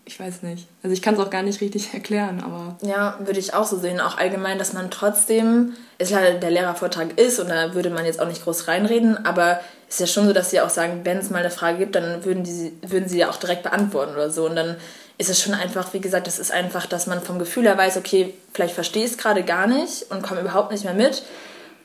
ich 0.05 0.19
weiß 0.19 0.43
nicht. 0.43 0.67
Also 0.83 0.93
ich 0.93 1.01
kann 1.01 1.13
es 1.13 1.19
auch 1.19 1.29
gar 1.29 1.43
nicht 1.43 1.61
richtig 1.61 1.89
erklären, 1.93 2.43
aber. 2.43 2.77
Ja, 2.81 3.17
würde 3.23 3.39
ich 3.39 3.53
auch 3.53 3.65
so 3.65 3.77
sehen. 3.77 4.01
Auch 4.01 4.17
allgemein, 4.17 4.57
dass 4.57 4.73
man 4.73 4.91
trotzdem, 4.91 5.73
ist 5.97 6.13
halt 6.13 6.43
der 6.43 6.51
Lehrervortrag 6.51 7.19
ist 7.19 7.39
und 7.39 7.49
da 7.49 7.73
würde 7.73 7.89
man 7.89 8.05
jetzt 8.05 8.19
auch 8.19 8.27
nicht 8.27 8.43
groß 8.43 8.67
reinreden, 8.67 9.25
aber 9.25 9.59
es 9.87 9.95
ist 9.95 9.99
ja 9.99 10.07
schon 10.07 10.27
so, 10.27 10.33
dass 10.33 10.49
sie 10.49 10.59
auch 10.59 10.69
sagen, 10.69 11.01
wenn 11.03 11.19
es 11.19 11.29
mal 11.29 11.39
eine 11.39 11.51
Frage 11.51 11.77
gibt, 11.77 11.95
dann 11.95 12.25
würden, 12.25 12.43
die, 12.43 12.73
würden 12.81 13.07
sie 13.07 13.19
ja 13.19 13.29
auch 13.29 13.37
direkt 13.37 13.63
beantworten 13.63 14.13
oder 14.13 14.29
so. 14.29 14.45
Und 14.45 14.55
dann 14.55 14.75
ist 15.17 15.29
es 15.29 15.39
schon 15.39 15.53
einfach, 15.53 15.93
wie 15.93 16.01
gesagt, 16.01 16.27
das 16.27 16.39
ist 16.39 16.51
einfach, 16.51 16.87
dass 16.87 17.07
man 17.07 17.21
vom 17.21 17.37
Gefühl 17.37 17.63
her 17.63 17.77
weiß, 17.77 17.97
okay, 17.97 18.33
vielleicht 18.53 18.73
verstehe 18.73 19.05
ich 19.05 19.11
es 19.11 19.17
gerade 19.17 19.43
gar 19.43 19.67
nicht 19.67 20.09
und 20.09 20.23
komme 20.23 20.41
überhaupt 20.41 20.71
nicht 20.71 20.83
mehr 20.83 20.95
mit. 20.95 21.23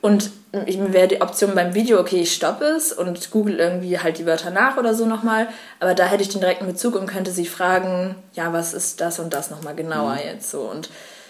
Und 0.01 0.31
mir 0.51 0.93
wäre 0.93 1.07
die 1.07 1.21
Option 1.21 1.53
beim 1.55 1.73
Video, 1.73 1.99
okay, 1.99 2.21
ich 2.21 2.33
stoppe 2.33 2.65
es 2.65 2.91
und 2.93 3.31
google 3.31 3.59
irgendwie 3.59 3.99
halt 3.99 4.17
die 4.17 4.25
Wörter 4.25 4.49
nach 4.49 4.77
oder 4.77 4.95
so 4.95 5.05
nochmal. 5.05 5.47
Aber 5.79 5.93
da 5.93 6.05
hätte 6.05 6.23
ich 6.23 6.29
den 6.29 6.41
direkten 6.41 6.65
Bezug 6.65 6.95
und 6.95 7.07
könnte 7.07 7.31
sie 7.31 7.45
fragen, 7.45 8.15
ja, 8.33 8.53
was 8.53 8.73
ist 8.73 9.01
das 9.01 9.19
und 9.19 9.33
das 9.33 9.51
nochmal 9.51 9.75
genauer 9.75 10.13
mhm. 10.13 10.21
jetzt 10.25 10.49
so. 10.49 10.61
Und 10.61 10.89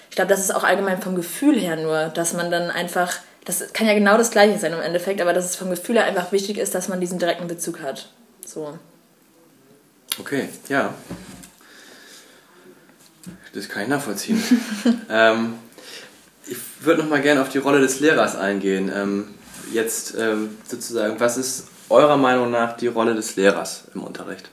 ich 0.09 0.15
glaube, 0.15 0.29
das 0.29 0.39
ist 0.39 0.53
auch 0.53 0.63
allgemein 0.63 1.01
vom 1.01 1.15
Gefühl 1.15 1.59
her 1.59 1.75
nur, 1.75 2.05
dass 2.09 2.33
man 2.33 2.51
dann 2.51 2.69
einfach, 2.69 3.13
das 3.45 3.73
kann 3.73 3.87
ja 3.87 3.93
genau 3.93 4.17
das 4.17 4.31
Gleiche 4.31 4.57
sein 4.59 4.73
im 4.73 4.81
Endeffekt, 4.81 5.21
aber 5.21 5.33
dass 5.33 5.45
es 5.45 5.55
vom 5.55 5.69
Gefühl 5.69 5.95
her 5.95 6.05
einfach 6.05 6.31
wichtig 6.31 6.57
ist, 6.57 6.75
dass 6.75 6.87
man 6.89 7.01
diesen 7.01 7.19
direkten 7.19 7.47
Bezug 7.47 7.81
hat. 7.81 8.09
So. 8.45 8.77
Okay, 10.19 10.49
ja. 10.67 10.93
Das 13.53 13.67
kann 13.67 13.83
ich 13.83 13.89
nachvollziehen. 13.89 14.41
ähm, 15.09 15.55
ich 16.49 16.57
würde 16.81 17.03
noch 17.03 17.09
mal 17.09 17.21
gerne 17.21 17.41
auf 17.41 17.49
die 17.49 17.57
Rolle 17.57 17.79
des 17.79 17.99
Lehrers 17.99 18.35
eingehen. 18.35 18.91
Ähm, 18.93 19.27
jetzt 19.71 20.15
ähm, 20.17 20.57
sozusagen, 20.67 21.19
was 21.19 21.37
ist 21.37 21.67
eurer 21.89 22.17
Meinung 22.17 22.51
nach 22.51 22.75
die 22.77 22.87
Rolle 22.87 23.15
des 23.15 23.35
Lehrers 23.35 23.85
im 23.93 24.03
Unterricht? 24.03 24.49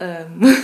Ähm. 0.00 0.26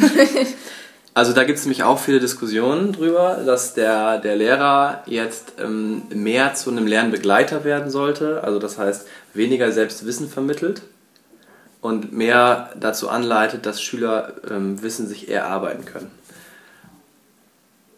also 1.14 1.32
da 1.32 1.44
gibt 1.44 1.58
es 1.58 1.64
nämlich 1.64 1.82
auch 1.82 1.98
viele 1.98 2.20
Diskussionen 2.20 2.92
drüber, 2.92 3.42
dass 3.44 3.74
der, 3.74 4.18
der 4.18 4.36
Lehrer 4.36 5.02
jetzt 5.06 5.54
ähm, 5.58 6.02
mehr 6.10 6.54
zu 6.54 6.70
einem 6.70 6.86
Lernbegleiter 6.86 7.64
werden 7.64 7.90
sollte. 7.90 8.42
Also 8.44 8.58
das 8.58 8.78
heißt, 8.78 9.06
weniger 9.34 9.72
Selbstwissen 9.72 10.28
vermittelt 10.28 10.82
und 11.80 12.12
mehr 12.12 12.70
dazu 12.78 13.08
anleitet, 13.08 13.66
dass 13.66 13.82
Schüler 13.82 14.34
ähm, 14.50 14.82
Wissen 14.82 15.06
sich 15.06 15.28
eher 15.28 15.46
arbeiten 15.46 15.84
können. 15.84 16.10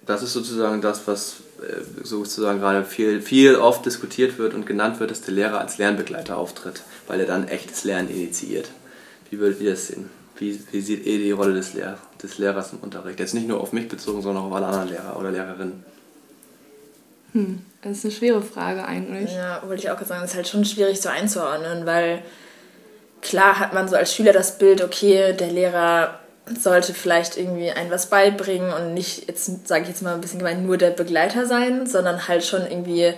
Das 0.06 0.22
ist 0.22 0.32
sozusagen 0.32 0.80
das, 0.80 1.06
was 1.06 1.36
äh, 1.60 2.04
sozusagen 2.04 2.58
gerade 2.60 2.84
viel, 2.84 3.20
viel 3.20 3.54
oft 3.56 3.86
diskutiert 3.86 4.38
wird 4.38 4.54
und 4.54 4.66
genannt 4.66 4.98
wird, 5.00 5.10
dass 5.10 5.20
der 5.20 5.34
Lehrer 5.34 5.60
als 5.60 5.78
Lernbegleiter 5.78 6.36
auftritt, 6.36 6.82
weil 7.06 7.20
er 7.20 7.26
dann 7.26 7.46
echtes 7.48 7.84
Lernen 7.84 8.08
initiiert. 8.08 8.70
Wie 9.30 9.38
würdet 9.38 9.60
ihr 9.60 9.70
das 9.70 9.86
sehen? 9.88 10.10
Wie, 10.38 10.60
wie 10.72 10.80
sieht 10.80 11.06
ihr 11.06 11.18
die 11.18 11.30
Rolle 11.30 11.54
des, 11.54 11.74
Lehr 11.74 11.98
des 12.22 12.38
Lehrers 12.38 12.72
im 12.72 12.78
Unterricht? 12.80 13.20
Jetzt 13.20 13.34
nicht 13.34 13.46
nur 13.46 13.60
auf 13.60 13.72
mich 13.72 13.88
bezogen, 13.88 14.22
sondern 14.22 14.42
auch 14.42 14.48
auf 14.48 14.54
alle 14.54 14.66
anderen 14.66 14.88
Lehrer 14.88 15.16
oder 15.18 15.30
Lehrerinnen. 15.30 15.84
Hm, 17.32 17.62
das 17.82 17.98
ist 17.98 18.04
eine 18.04 18.12
schwere 18.12 18.42
Frage 18.42 18.84
eigentlich. 18.84 19.32
Ja, 19.32 19.62
wollte 19.66 19.82
ich 19.82 19.90
auch 19.90 20.00
sagen, 20.02 20.24
es 20.24 20.30
ist 20.30 20.36
halt 20.36 20.48
schon 20.48 20.64
schwierig 20.64 21.00
so 21.00 21.08
einzuordnen, 21.08 21.86
weil 21.86 22.22
klar 23.20 23.58
hat 23.58 23.72
man 23.72 23.88
so 23.88 23.96
als 23.96 24.14
Schüler 24.14 24.32
das 24.32 24.58
Bild, 24.58 24.82
okay, 24.82 25.32
der 25.32 25.50
Lehrer 25.50 26.18
sollte 26.46 26.92
vielleicht 26.92 27.36
irgendwie 27.36 27.70
ein 27.70 27.90
was 27.90 28.06
beibringen 28.06 28.72
und 28.72 28.94
nicht, 28.94 29.28
jetzt 29.28 29.68
sage 29.68 29.82
ich 29.82 29.88
jetzt 29.88 30.02
mal 30.02 30.14
ein 30.14 30.20
bisschen 30.20 30.40
gemein, 30.40 30.66
nur 30.66 30.76
der 30.76 30.90
Begleiter 30.90 31.46
sein, 31.46 31.86
sondern 31.86 32.26
halt 32.28 32.44
schon 32.44 32.62
irgendwie, 32.62 33.14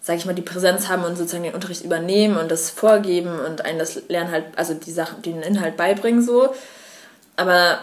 sage 0.00 0.18
ich 0.18 0.26
mal, 0.26 0.34
die 0.34 0.42
Präsenz 0.42 0.88
haben 0.88 1.04
und 1.04 1.16
sozusagen 1.16 1.44
den 1.44 1.54
Unterricht 1.54 1.84
übernehmen 1.84 2.36
und 2.36 2.50
das 2.50 2.70
vorgeben 2.70 3.38
und 3.38 3.64
einen 3.64 3.78
das 3.78 4.02
Lernen 4.08 4.30
halt, 4.30 4.44
also 4.56 4.74
die 4.74 4.92
Sachen, 4.92 5.22
den 5.22 5.42
Inhalt 5.42 5.76
beibringen 5.76 6.22
so. 6.22 6.54
Aber 7.36 7.78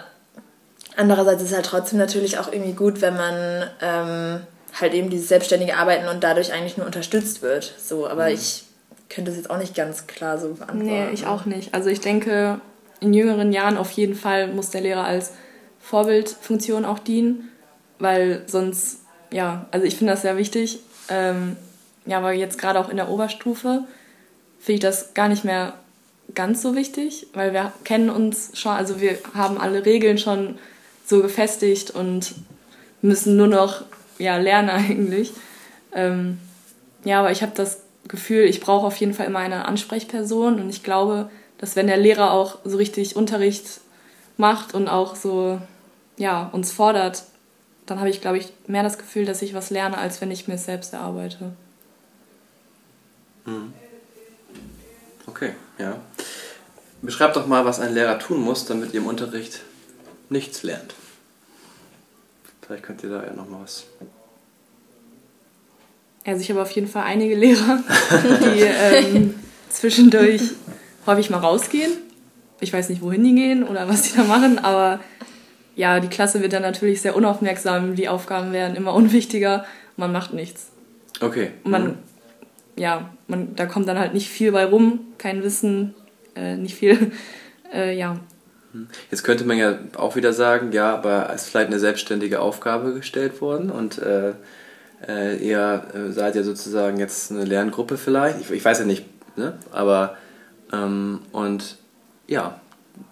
andererseits 0.95 1.41
ist 1.41 1.49
es 1.49 1.55
halt 1.55 1.65
trotzdem 1.65 1.97
natürlich 1.97 2.37
auch 2.37 2.51
irgendwie 2.51 2.73
gut, 2.73 3.01
wenn 3.01 3.15
man 3.15 3.69
ähm, 3.81 4.41
halt 4.79 4.93
eben 4.93 5.09
dieses 5.09 5.27
selbstständige 5.27 5.75
Arbeiten 5.75 6.07
und 6.07 6.23
dadurch 6.23 6.53
eigentlich 6.53 6.77
nur 6.77 6.85
unterstützt 6.85 7.41
wird. 7.41 7.73
So, 7.79 8.07
aber 8.07 8.27
mhm. 8.27 8.35
ich 8.35 8.63
könnte 9.09 9.31
es 9.31 9.37
jetzt 9.37 9.49
auch 9.49 9.57
nicht 9.57 9.75
ganz 9.75 10.05
klar 10.05 10.37
so 10.37 10.49
beantworten. 10.49 10.85
Nee, 10.85 11.09
ich 11.11 11.25
auch 11.25 11.45
nicht. 11.45 11.73
Also 11.73 11.89
ich 11.89 12.01
denke, 12.01 12.59
in 12.99 13.13
jüngeren 13.13 13.51
Jahren 13.51 13.77
auf 13.77 13.91
jeden 13.91 14.15
Fall 14.15 14.47
muss 14.47 14.69
der 14.69 14.81
Lehrer 14.81 15.03
als 15.03 15.33
Vorbildfunktion 15.79 16.85
auch 16.85 16.99
dienen, 16.99 17.49
weil 17.99 18.43
sonst, 18.47 19.01
ja, 19.31 19.67
also 19.71 19.85
ich 19.85 19.95
finde 19.95 20.13
das 20.13 20.23
sehr 20.23 20.37
wichtig. 20.37 20.79
Ähm, 21.09 21.55
ja, 22.05 22.17
aber 22.17 22.33
jetzt 22.33 22.57
gerade 22.57 22.79
auch 22.79 22.89
in 22.89 22.97
der 22.97 23.09
Oberstufe 23.09 23.83
finde 24.59 24.73
ich 24.73 24.79
das 24.79 25.13
gar 25.13 25.29
nicht 25.29 25.43
mehr 25.43 25.73
ganz 26.33 26.61
so 26.61 26.75
wichtig, 26.75 27.27
weil 27.33 27.53
wir 27.53 27.71
kennen 27.83 28.09
uns 28.09 28.51
schon, 28.53 28.73
also 28.73 28.99
wir 28.99 29.17
haben 29.33 29.57
alle 29.57 29.85
Regeln 29.85 30.17
schon 30.17 30.57
so 31.05 31.21
gefestigt 31.21 31.91
und 31.91 32.35
müssen 33.01 33.37
nur 33.37 33.47
noch 33.47 33.83
ja, 34.17 34.37
lernen 34.37 34.69
eigentlich. 34.69 35.31
Ähm, 35.93 36.39
ja, 37.05 37.19
aber 37.19 37.31
ich 37.31 37.41
habe 37.41 37.53
das 37.55 37.83
Gefühl, 38.07 38.45
ich 38.45 38.59
brauche 38.59 38.85
auf 38.85 38.97
jeden 38.97 39.13
Fall 39.13 39.27
immer 39.27 39.39
eine 39.39 39.65
Ansprechperson 39.65 40.59
und 40.59 40.69
ich 40.69 40.83
glaube, 40.83 41.29
dass 41.57 41.75
wenn 41.75 41.87
der 41.87 41.97
Lehrer 41.97 42.31
auch 42.31 42.59
so 42.63 42.77
richtig 42.77 43.15
Unterricht 43.15 43.81
macht 44.37 44.73
und 44.73 44.87
auch 44.87 45.15
so 45.15 45.59
ja, 46.17 46.49
uns 46.51 46.71
fordert, 46.71 47.23
dann 47.85 47.99
habe 47.99 48.09
ich, 48.09 48.21
glaube 48.21 48.37
ich, 48.37 48.51
mehr 48.67 48.83
das 48.83 48.97
Gefühl, 48.97 49.25
dass 49.25 49.41
ich 49.41 49.53
was 49.53 49.69
lerne, 49.69 49.97
als 49.97 50.19
wenn 50.19 50.31
ich 50.31 50.47
mir 50.47 50.55
es 50.55 50.65
selbst 50.65 50.93
erarbeite. 50.93 51.53
Mhm. 53.45 53.73
Okay, 55.25 55.53
ja. 55.77 55.99
Beschreibt 57.01 57.35
doch 57.35 57.47
mal, 57.47 57.65
was 57.65 57.79
ein 57.79 57.93
Lehrer 57.93 58.19
tun 58.19 58.41
muss, 58.41 58.65
damit 58.65 58.93
ihr 58.93 58.99
im 58.99 59.07
Unterricht 59.07 59.61
nichts 60.29 60.63
lernt. 60.63 60.95
Vielleicht 62.61 62.83
könnt 62.83 63.03
ihr 63.03 63.09
da 63.09 63.23
ja 63.23 63.33
noch 63.33 63.47
mal 63.47 63.61
was 63.61 63.85
also 66.27 66.41
ich 66.41 66.49
habe 66.49 66.61
auf 66.61 66.71
jeden 66.71 66.89
Fall 66.89 67.03
einige 67.03 67.35
Lehrer, 67.35 67.81
die 68.41 68.59
ähm, 68.59 69.33
zwischendurch 69.69 70.41
häufig 71.07 71.29
mal 71.29 71.39
rausgehen. 71.39 71.91
Ich 72.59 72.73
weiß 72.73 72.89
nicht, 72.89 73.01
wohin 73.01 73.23
die 73.23 73.35
gehen 73.35 73.63
oder 73.63 73.87
was 73.87 74.03
die 74.03 74.17
da 74.17 74.23
machen, 74.23 74.59
aber 74.59 74.99
ja, 75.75 75.99
die 75.99 76.07
Klasse 76.07 76.41
wird 76.41 76.53
dann 76.53 76.63
natürlich 76.63 77.01
sehr 77.01 77.15
unaufmerksam, 77.15 77.95
die 77.95 78.09
Aufgaben 78.09 78.51
werden 78.51 78.75
immer 78.75 78.93
unwichtiger, 78.93 79.65
man 79.95 80.11
macht 80.11 80.33
nichts. 80.33 80.71
Okay. 81.21 81.51
man, 81.63 81.83
mhm. 81.83 81.95
ja, 82.75 83.09
man, 83.27 83.55
da 83.55 83.65
kommt 83.65 83.87
dann 83.87 83.97
halt 83.97 84.13
nicht 84.13 84.29
viel 84.29 84.51
bei 84.51 84.65
rum, 84.65 85.01
kein 85.17 85.43
Wissen, 85.43 85.93
äh, 86.35 86.55
nicht 86.55 86.75
viel, 86.75 87.11
äh, 87.73 87.95
ja. 87.95 88.19
Mhm. 88.73 88.87
Jetzt 89.11 89.23
könnte 89.23 89.45
man 89.45 89.57
ja 89.57 89.77
auch 89.95 90.15
wieder 90.15 90.33
sagen, 90.33 90.71
ja, 90.71 90.93
aber 90.93 91.29
es 91.33 91.43
ist 91.43 91.49
vielleicht 91.49 91.67
eine 91.67 91.79
selbstständige 91.79 92.39
Aufgabe 92.39 92.93
gestellt 92.93 93.39
worden 93.39 93.69
und 93.69 93.99
äh, 93.99 94.33
äh, 95.07 95.37
ihr 95.37 95.83
äh, 95.93 96.11
seid 96.11 96.35
ja 96.35 96.41
sozusagen 96.43 96.97
jetzt 96.97 97.31
eine 97.31 97.45
Lerngruppe 97.45 97.97
vielleicht, 97.97 98.41
ich, 98.41 98.51
ich 98.51 98.65
weiß 98.65 98.79
ja 98.79 98.85
nicht, 98.85 99.05
ne? 99.35 99.53
aber 99.71 100.17
ähm, 100.71 101.21
und 101.31 101.77
ja, 102.27 102.59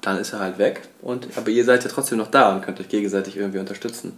dann 0.01 0.17
ist 0.17 0.33
er 0.33 0.39
halt 0.39 0.57
weg 0.57 0.87
und 1.01 1.27
aber 1.37 1.49
ihr 1.49 1.63
seid 1.63 1.83
ja 1.83 1.89
trotzdem 1.89 2.17
noch 2.17 2.31
da 2.31 2.53
und 2.53 2.61
könnt 2.61 2.79
euch 2.79 2.89
gegenseitig 2.89 3.37
irgendwie 3.37 3.59
unterstützen. 3.59 4.17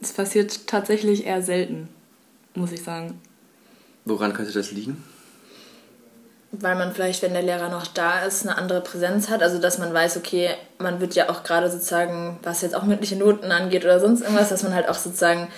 Es 0.00 0.12
passiert 0.12 0.66
tatsächlich 0.66 1.26
eher 1.26 1.42
selten, 1.42 1.88
muss 2.54 2.72
ich 2.72 2.82
sagen. 2.82 3.20
Woran 4.04 4.32
könnte 4.32 4.52
das 4.52 4.70
liegen? 4.70 5.02
weil 6.52 6.76
man 6.76 6.92
vielleicht, 6.92 7.22
wenn 7.22 7.32
der 7.32 7.42
Lehrer 7.42 7.68
noch 7.68 7.86
da 7.86 8.20
ist, 8.20 8.46
eine 8.46 8.56
andere 8.56 8.80
Präsenz 8.80 9.28
hat. 9.28 9.42
Also, 9.42 9.58
dass 9.58 9.78
man 9.78 9.92
weiß, 9.92 10.16
okay, 10.16 10.50
man 10.78 11.00
wird 11.00 11.14
ja 11.14 11.28
auch 11.28 11.42
gerade 11.42 11.70
sozusagen, 11.70 12.38
was 12.42 12.62
jetzt 12.62 12.74
auch 12.74 12.84
mündliche 12.84 13.16
Noten 13.16 13.50
angeht 13.50 13.84
oder 13.84 14.00
sonst 14.00 14.22
irgendwas, 14.22 14.48
dass 14.48 14.62
man 14.62 14.74
halt 14.74 14.88
auch 14.88 14.94
sozusagen 14.94 15.48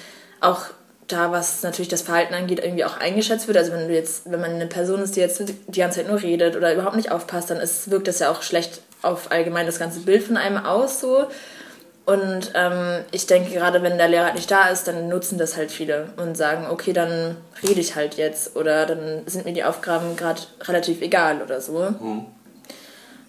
auch 0.40 0.66
da, 1.08 1.32
was 1.32 1.62
natürlich 1.62 1.88
das 1.88 2.02
Verhalten 2.02 2.34
angeht, 2.34 2.60
irgendwie 2.62 2.84
auch 2.84 2.98
eingeschätzt 2.98 3.48
wird. 3.48 3.58
Also, 3.58 3.72
wenn 3.72 3.88
du 3.88 3.94
jetzt, 3.94 4.30
wenn 4.30 4.40
man 4.40 4.52
eine 4.52 4.66
Person 4.66 5.02
ist, 5.02 5.16
die 5.16 5.20
jetzt 5.20 5.42
die 5.42 5.80
ganze 5.80 6.00
Zeit 6.00 6.08
nur 6.08 6.22
redet 6.22 6.56
oder 6.56 6.72
überhaupt 6.72 6.96
nicht 6.96 7.10
aufpasst, 7.10 7.50
dann 7.50 7.58
ist, 7.58 7.90
wirkt 7.90 8.08
das 8.08 8.18
ja 8.18 8.30
auch 8.30 8.42
schlecht 8.42 8.80
auf 9.02 9.30
allgemein 9.30 9.66
das 9.66 9.78
ganze 9.78 10.00
Bild 10.00 10.22
von 10.24 10.36
einem 10.36 10.58
aus 10.58 11.00
so. 11.00 11.26
Und 12.08 12.52
ähm, 12.54 13.04
ich 13.10 13.26
denke, 13.26 13.52
gerade 13.52 13.82
wenn 13.82 13.98
der 13.98 14.08
Lehrer 14.08 14.24
halt 14.24 14.34
nicht 14.34 14.50
da 14.50 14.68
ist, 14.68 14.88
dann 14.88 15.08
nutzen 15.08 15.36
das 15.36 15.58
halt 15.58 15.70
viele 15.70 16.06
und 16.16 16.38
sagen, 16.38 16.66
okay, 16.70 16.94
dann 16.94 17.36
rede 17.62 17.80
ich 17.80 17.96
halt 17.96 18.14
jetzt 18.14 18.56
oder 18.56 18.86
dann 18.86 19.24
sind 19.26 19.44
mir 19.44 19.52
die 19.52 19.64
Aufgaben 19.64 20.16
gerade 20.16 20.40
relativ 20.62 21.02
egal 21.02 21.42
oder 21.42 21.60
so. 21.60 21.90
Mhm. 22.00 22.24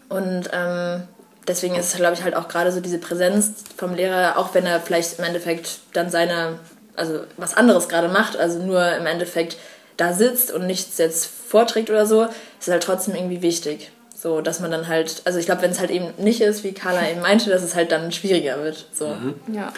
Und 0.08 0.50
ähm, 0.54 1.04
deswegen 1.46 1.76
ist, 1.76 1.94
glaube 1.98 2.14
ich, 2.14 2.24
halt 2.24 2.38
auch 2.38 2.48
gerade 2.48 2.72
so 2.72 2.80
diese 2.80 3.00
Präsenz 3.00 3.66
vom 3.76 3.94
Lehrer, 3.96 4.38
auch 4.38 4.54
wenn 4.54 4.66
er 4.66 4.80
vielleicht 4.80 5.20
im 5.20 5.26
Endeffekt 5.26 5.80
dann 5.92 6.10
seine, 6.10 6.60
also 7.00 7.22
was 7.38 7.56
anderes 7.56 7.90
gerade 7.90 8.10
macht, 8.10 8.38
also 8.38 8.60
nur 8.60 8.96
im 8.96 9.06
Endeffekt 9.06 9.58
da 9.98 10.14
sitzt 10.14 10.52
und 10.52 10.68
nichts 10.68 10.98
jetzt 10.98 11.26
vorträgt 11.26 11.90
oder 11.90 12.06
so, 12.06 12.28
ist 12.60 12.70
halt 12.70 12.84
trotzdem 12.84 13.16
irgendwie 13.16 13.42
wichtig. 13.42 13.92
So, 14.16 14.42
dass 14.42 14.60
man 14.60 14.70
dann 14.70 14.88
halt, 14.88 15.22
also 15.26 15.40
ich 15.40 15.46
glaube, 15.46 15.62
wenn 15.62 15.72
es 15.72 15.80
halt 15.80 15.92
eben 15.92 16.08
nicht 16.18 16.42
ist, 16.42 16.64
wie 16.64 16.74
Carla 16.74 17.10
eben 17.10 17.22
meinte, 17.22 17.50
dass 17.50 17.64
es 17.64 17.76
halt 17.76 17.92
dann 17.92 18.12
schwieriger 18.12 18.62
wird. 18.62 18.86
So. 18.94 19.08
Mhm. 19.08 19.36
Ja. 19.54 19.72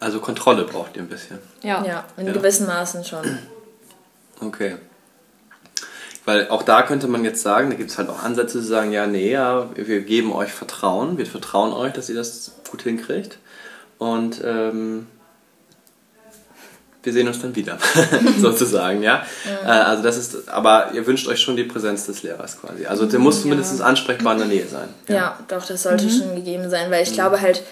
Also 0.00 0.20
Kontrolle 0.20 0.64
braucht 0.64 0.96
ihr 0.96 1.02
ein 1.02 1.08
bisschen. 1.08 1.38
Ja, 1.62 1.84
ja 1.84 2.04
in 2.16 2.26
ja. 2.26 2.32
gewissen 2.32 2.66
Maßen 2.66 3.04
schon. 3.04 3.38
Okay. 4.40 4.76
Weil 6.24 6.48
auch 6.48 6.64
da 6.64 6.82
könnte 6.82 7.06
man 7.06 7.24
jetzt 7.24 7.42
sagen, 7.42 7.70
da 7.70 7.76
gibt 7.76 7.90
es 7.90 7.98
halt 7.98 8.08
auch 8.08 8.22
Ansätze 8.22 8.60
zu 8.60 8.66
sagen, 8.66 8.90
ja, 8.90 9.06
nee, 9.06 9.30
ja, 9.30 9.68
wir 9.74 10.00
geben 10.00 10.32
euch 10.32 10.52
Vertrauen, 10.52 11.18
wir 11.18 11.26
vertrauen 11.26 11.72
euch, 11.72 11.92
dass 11.92 12.08
ihr 12.08 12.16
das 12.16 12.52
gut 12.68 12.82
hinkriegt. 12.82 13.38
Und 13.98 14.42
ähm, 14.44 15.06
wir 17.06 17.12
sehen 17.12 17.28
uns 17.28 17.40
dann 17.40 17.54
wieder, 17.54 17.78
sozusagen, 18.38 19.02
ja. 19.02 19.24
Mhm. 19.44 19.66
Äh, 19.66 19.70
also 19.70 20.02
das 20.02 20.16
ist, 20.16 20.48
aber 20.48 20.90
ihr 20.92 21.06
wünscht 21.06 21.28
euch 21.28 21.40
schon 21.40 21.56
die 21.56 21.64
Präsenz 21.64 22.06
des 22.06 22.22
Lehrers 22.22 22.60
quasi. 22.60 22.86
Also 22.86 23.06
der 23.06 23.20
muss 23.20 23.42
zumindest 23.42 23.78
ja. 23.78 23.84
ansprechbar 23.84 24.32
in 24.34 24.40
der 24.40 24.48
Nähe 24.48 24.66
sein. 24.66 24.88
Ja, 25.08 25.14
ja 25.14 25.38
doch, 25.48 25.64
das 25.64 25.84
sollte 25.84 26.04
mhm. 26.04 26.10
schon 26.10 26.34
gegeben 26.34 26.68
sein, 26.68 26.90
weil 26.90 27.02
ich 27.02 27.10
mhm. 27.10 27.14
glaube 27.14 27.40
halt, 27.40 27.62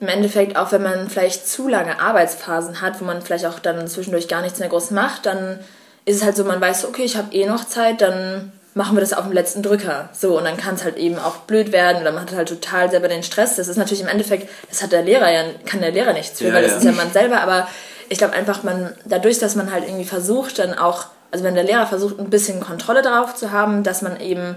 im 0.00 0.08
Endeffekt, 0.08 0.56
auch 0.56 0.72
wenn 0.72 0.82
man 0.82 1.10
vielleicht 1.10 1.46
zu 1.46 1.68
lange 1.68 2.00
Arbeitsphasen 2.00 2.80
hat, 2.80 3.00
wo 3.00 3.04
man 3.04 3.20
vielleicht 3.20 3.44
auch 3.46 3.58
dann 3.58 3.86
zwischendurch 3.86 4.28
gar 4.28 4.40
nichts 4.40 4.58
mehr 4.58 4.70
groß 4.70 4.92
macht, 4.92 5.26
dann 5.26 5.58
ist 6.06 6.16
es 6.16 6.24
halt 6.24 6.36
so, 6.36 6.44
man 6.44 6.60
weiß, 6.60 6.86
okay, 6.86 7.04
ich 7.04 7.16
habe 7.16 7.34
eh 7.34 7.46
noch 7.46 7.66
Zeit, 7.66 8.00
dann 8.00 8.50
machen 8.74 8.96
wir 8.96 9.00
das 9.00 9.12
auf 9.12 9.24
dem 9.24 9.32
letzten 9.32 9.62
Drücker. 9.62 10.08
So, 10.12 10.38
und 10.38 10.44
dann 10.44 10.56
kann 10.56 10.74
es 10.74 10.84
halt 10.84 10.96
eben 10.96 11.18
auch 11.18 11.36
blöd 11.38 11.72
werden 11.72 12.00
oder 12.00 12.12
man 12.12 12.22
hat 12.22 12.32
halt 12.32 12.48
total 12.48 12.90
selber 12.90 13.08
den 13.08 13.22
Stress. 13.22 13.56
Das 13.56 13.68
ist 13.68 13.76
natürlich 13.76 14.00
im 14.00 14.08
Endeffekt, 14.08 14.48
das 14.68 14.82
hat 14.82 14.92
der 14.92 15.02
Lehrer 15.02 15.30
ja, 15.30 15.44
kann 15.66 15.80
der 15.80 15.90
Lehrer 15.90 16.12
nichts 16.12 16.38
für, 16.38 16.48
ja, 16.48 16.54
weil 16.54 16.62
das 16.62 16.72
ja. 16.72 16.78
ist 16.78 16.84
ja 16.84 16.92
man 16.92 17.12
selber, 17.12 17.40
aber 17.42 17.68
ich 18.10 18.18
glaube 18.18 18.34
einfach, 18.34 18.64
man, 18.64 18.92
dadurch, 19.04 19.38
dass 19.38 19.54
man 19.54 19.72
halt 19.72 19.84
irgendwie 19.84 20.04
versucht, 20.04 20.58
dann 20.58 20.74
auch, 20.74 21.06
also 21.30 21.44
wenn 21.44 21.54
der 21.54 21.62
Lehrer 21.62 21.86
versucht, 21.86 22.18
ein 22.18 22.28
bisschen 22.28 22.60
Kontrolle 22.60 23.02
darauf 23.02 23.36
zu 23.36 23.52
haben, 23.52 23.84
dass 23.84 24.02
man 24.02 24.20
eben 24.20 24.56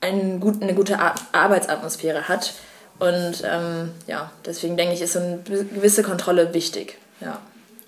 einen 0.00 0.40
guten, 0.40 0.62
eine 0.62 0.74
gute 0.74 0.98
Arbeitsatmosphäre 1.32 2.28
hat. 2.28 2.54
Und 2.98 3.44
ähm, 3.44 3.90
ja, 4.06 4.32
deswegen 4.46 4.78
denke 4.78 4.94
ich, 4.94 5.02
ist 5.02 5.12
so 5.12 5.18
eine 5.18 5.38
gewisse 5.38 6.02
Kontrolle 6.02 6.54
wichtig. 6.54 6.96
Ja. 7.20 7.38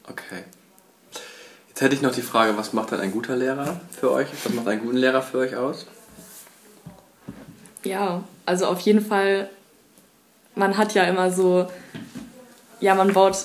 Okay. 0.07 0.45
Jetzt 1.69 1.81
hätte 1.81 1.95
ich 1.95 2.03
noch 2.03 2.15
die 2.15 2.21
Frage, 2.21 2.59
was 2.59 2.75
macht 2.75 2.93
dann 2.93 3.01
ein 3.01 3.11
guter 3.11 3.37
Lehrer 3.37 3.81
für 3.99 4.11
euch? 4.13 4.29
Was 4.45 4.53
macht 4.53 4.69
einen 4.69 4.83
guten 4.83 4.99
Lehrer 4.99 5.23
für 5.23 5.39
euch 5.39 5.57
aus? 5.57 5.87
Ja, 7.85 8.23
also 8.45 8.67
auf 8.67 8.81
jeden 8.81 9.05
Fall, 9.05 9.49
man 10.55 10.77
hat 10.77 10.93
ja 10.93 11.05
immer 11.05 11.31
so, 11.31 11.71
ja, 12.81 12.95
man 12.95 13.15
baut 13.15 13.39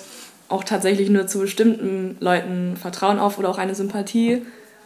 auch 0.49 0.63
tatsächlich 0.63 1.09
nur 1.09 1.27
zu 1.27 1.39
bestimmten 1.39 2.17
Leuten 2.19 2.77
Vertrauen 2.77 3.19
auf 3.19 3.39
oder 3.39 3.49
auch 3.49 3.57
eine 3.57 3.75
Sympathie. 3.75 4.41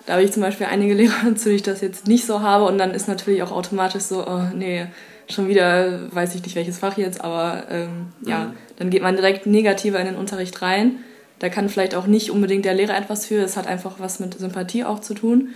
Da 0.06 0.14
habe 0.14 0.24
ich 0.24 0.32
zum 0.32 0.42
Beispiel 0.42 0.68
einige 0.68 0.94
Lehrer, 0.96 1.36
zu 1.36 1.46
denen 1.46 1.56
ich 1.56 1.64
das 1.64 1.82
jetzt 1.82 2.08
nicht 2.08 2.26
so 2.26 2.42
habe 2.42 2.66
und 2.66 2.78
dann 2.78 2.92
ist 2.92 3.08
natürlich 3.08 3.44
auch 3.44 3.52
automatisch 3.52 4.04
so, 4.04 4.26
oh 4.26 4.44
nee, 4.56 4.88
schon 5.30 5.48
wieder 5.48 6.14
weiß 6.14 6.36
ich 6.36 6.44
nicht 6.44 6.56
welches 6.56 6.80
Fach 6.80 6.98
jetzt, 6.98 7.24
aber 7.24 7.64
ähm, 7.70 8.08
ja, 8.26 8.46
mhm. 8.46 8.54
dann 8.78 8.90
geht 8.90 9.04
man 9.04 9.16
direkt 9.16 9.46
negativer 9.46 10.00
in 10.00 10.08
den 10.08 10.16
Unterricht 10.16 10.62
rein 10.62 11.00
da 11.40 11.48
kann 11.48 11.70
vielleicht 11.70 11.96
auch 11.96 12.06
nicht 12.06 12.32
unbedingt 12.32 12.66
der 12.66 12.74
Lehrer 12.74 12.98
etwas 12.98 13.26
für, 13.26 13.42
es 13.42 13.58
hat 13.58 13.66
einfach 13.66 13.96
was 14.00 14.20
mit 14.20 14.38
Sympathie 14.38 14.84
auch 14.84 15.00
zu 15.00 15.14
tun. 15.14 15.50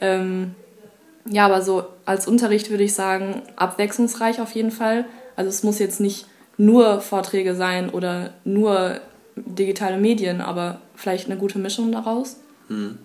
Ähm, 0.00 0.54
ja, 1.26 1.44
aber 1.44 1.60
so 1.60 1.84
als 2.06 2.26
Unterricht 2.26 2.70
würde 2.70 2.84
ich 2.84 2.94
sagen, 2.94 3.42
abwechslungsreich 3.56 4.40
auf 4.40 4.52
jeden 4.52 4.70
Fall. 4.70 5.04
Also 5.36 5.50
es 5.50 5.62
muss 5.62 5.78
jetzt 5.78 6.00
nicht 6.00 6.26
nur 6.56 7.00
Vorträge 7.00 7.54
sein 7.54 7.90
oder 7.90 8.32
nur 8.44 9.00
digitale 9.46 9.98
Medien, 9.98 10.40
aber 10.40 10.80
vielleicht 10.94 11.26
eine 11.26 11.36
gute 11.36 11.58
Mischung 11.58 11.92
daraus. 11.92 12.36
Hm. 12.68 12.98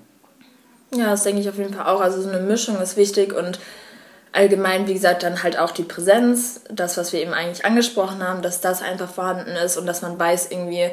Ja, 0.96 1.12
das 1.12 1.24
denke 1.24 1.42
ich 1.42 1.50
auf 1.50 1.58
jeden 1.58 1.74
Fall 1.74 1.88
auch. 1.88 2.02
Also 2.02 2.22
so 2.22 2.30
eine 2.30 2.40
Mischung 2.40 2.80
ist 2.80 2.98
wichtig 2.98 3.34
und 3.34 3.60
allgemein, 4.32 4.88
wie 4.88 4.94
gesagt, 4.94 5.24
dann 5.24 5.44
halt 5.44 5.58
auch 5.58 5.72
die 5.72 5.84
Präsenz, 5.84 6.62
das, 6.70 6.98
was 6.98 7.14
wir 7.14 7.22
eben 7.22 7.34
eigentlich 7.34 7.66
angesprochen 7.66 8.28
haben, 8.28 8.42
dass 8.42 8.62
das 8.62 8.82
einfach 8.82 9.10
vorhanden 9.10 9.52
ist 9.52 9.78
und 9.78 9.86
dass 9.86 10.02
man 10.02 10.20
weiß 10.20 10.52
irgendwie, 10.52 10.90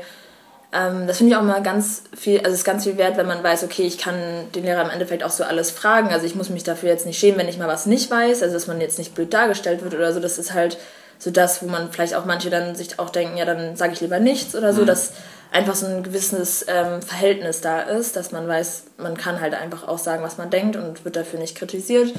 ähm, 0.72 1.07
das 1.07 1.18
finde 1.18 1.33
ich 1.33 1.37
auch 1.38 1.42
mal 1.42 1.62
ganz 1.62 2.05
viel, 2.16 2.38
also 2.38 2.50
es 2.50 2.59
ist 2.59 2.64
ganz 2.64 2.85
viel 2.85 2.96
wert, 2.96 3.16
wenn 3.16 3.26
man 3.26 3.42
weiß, 3.42 3.64
okay, 3.64 3.83
ich 3.83 3.98
kann 3.98 4.14
den 4.55 4.64
Lehrer 4.64 4.83
im 4.83 4.90
Endeffekt 4.90 5.24
auch 5.24 5.31
so 5.31 5.42
alles 5.42 5.70
fragen. 5.70 6.11
Also 6.11 6.26
ich 6.26 6.35
muss 6.35 6.50
mich 6.50 6.62
dafür 6.62 6.90
jetzt 6.90 7.07
nicht 7.07 7.18
schämen, 7.18 7.38
wenn 7.38 7.48
ich 7.48 7.59
mal 7.59 7.68
was 7.68 7.87
nicht 7.87 8.11
weiß, 8.11 8.42
also 8.42 8.55
dass 8.55 8.66
man 8.66 8.81
jetzt 8.81 8.98
nicht 8.98 9.14
blöd 9.14 9.35
dargestellt 9.35 9.83
wird 9.83 9.94
oder 9.94 10.12
so. 10.12 10.20
Das 10.20 10.38
ist 10.38 10.55
halt 10.55 10.79
so 11.21 11.31
das, 11.31 11.63
wo 11.63 11.67
man 11.69 11.93
vielleicht 11.93 12.15
auch 12.15 12.25
manche 12.25 12.51
dann 12.51 12.75
sich 12.75 12.99
auch 12.99 13.11
denken, 13.11 13.37
ja, 13.37 13.45
dann 13.45 13.77
sage 13.77 13.93
ich 13.93 14.01
lieber 14.01 14.19
nichts 14.19 14.57
oder 14.57 14.73
so, 14.73 14.83
mhm. 14.83 14.87
dass 14.87 15.13
einfach 15.53 15.75
so 15.75 15.87
ein 15.87 16.03
gewisses 16.03 16.65
ähm, 16.67 17.03
Verhältnis 17.03 17.61
da 17.61 17.83
ist, 17.83 18.17
dass 18.17 18.33
man 18.33 18.49
weiß, 18.49 18.85
man 18.97 19.17
kann 19.17 19.41
halt 19.41 19.55
einfach 19.55 19.87
auch 19.87 19.99
sagen, 19.99 20.23
was 20.23 20.39
man 20.39 20.51
denkt 20.51 20.77
und 20.77 21.05
wird 21.05 21.17
dafür 21.17 21.39
nicht 21.39 21.57
kritisiert. 21.57 22.15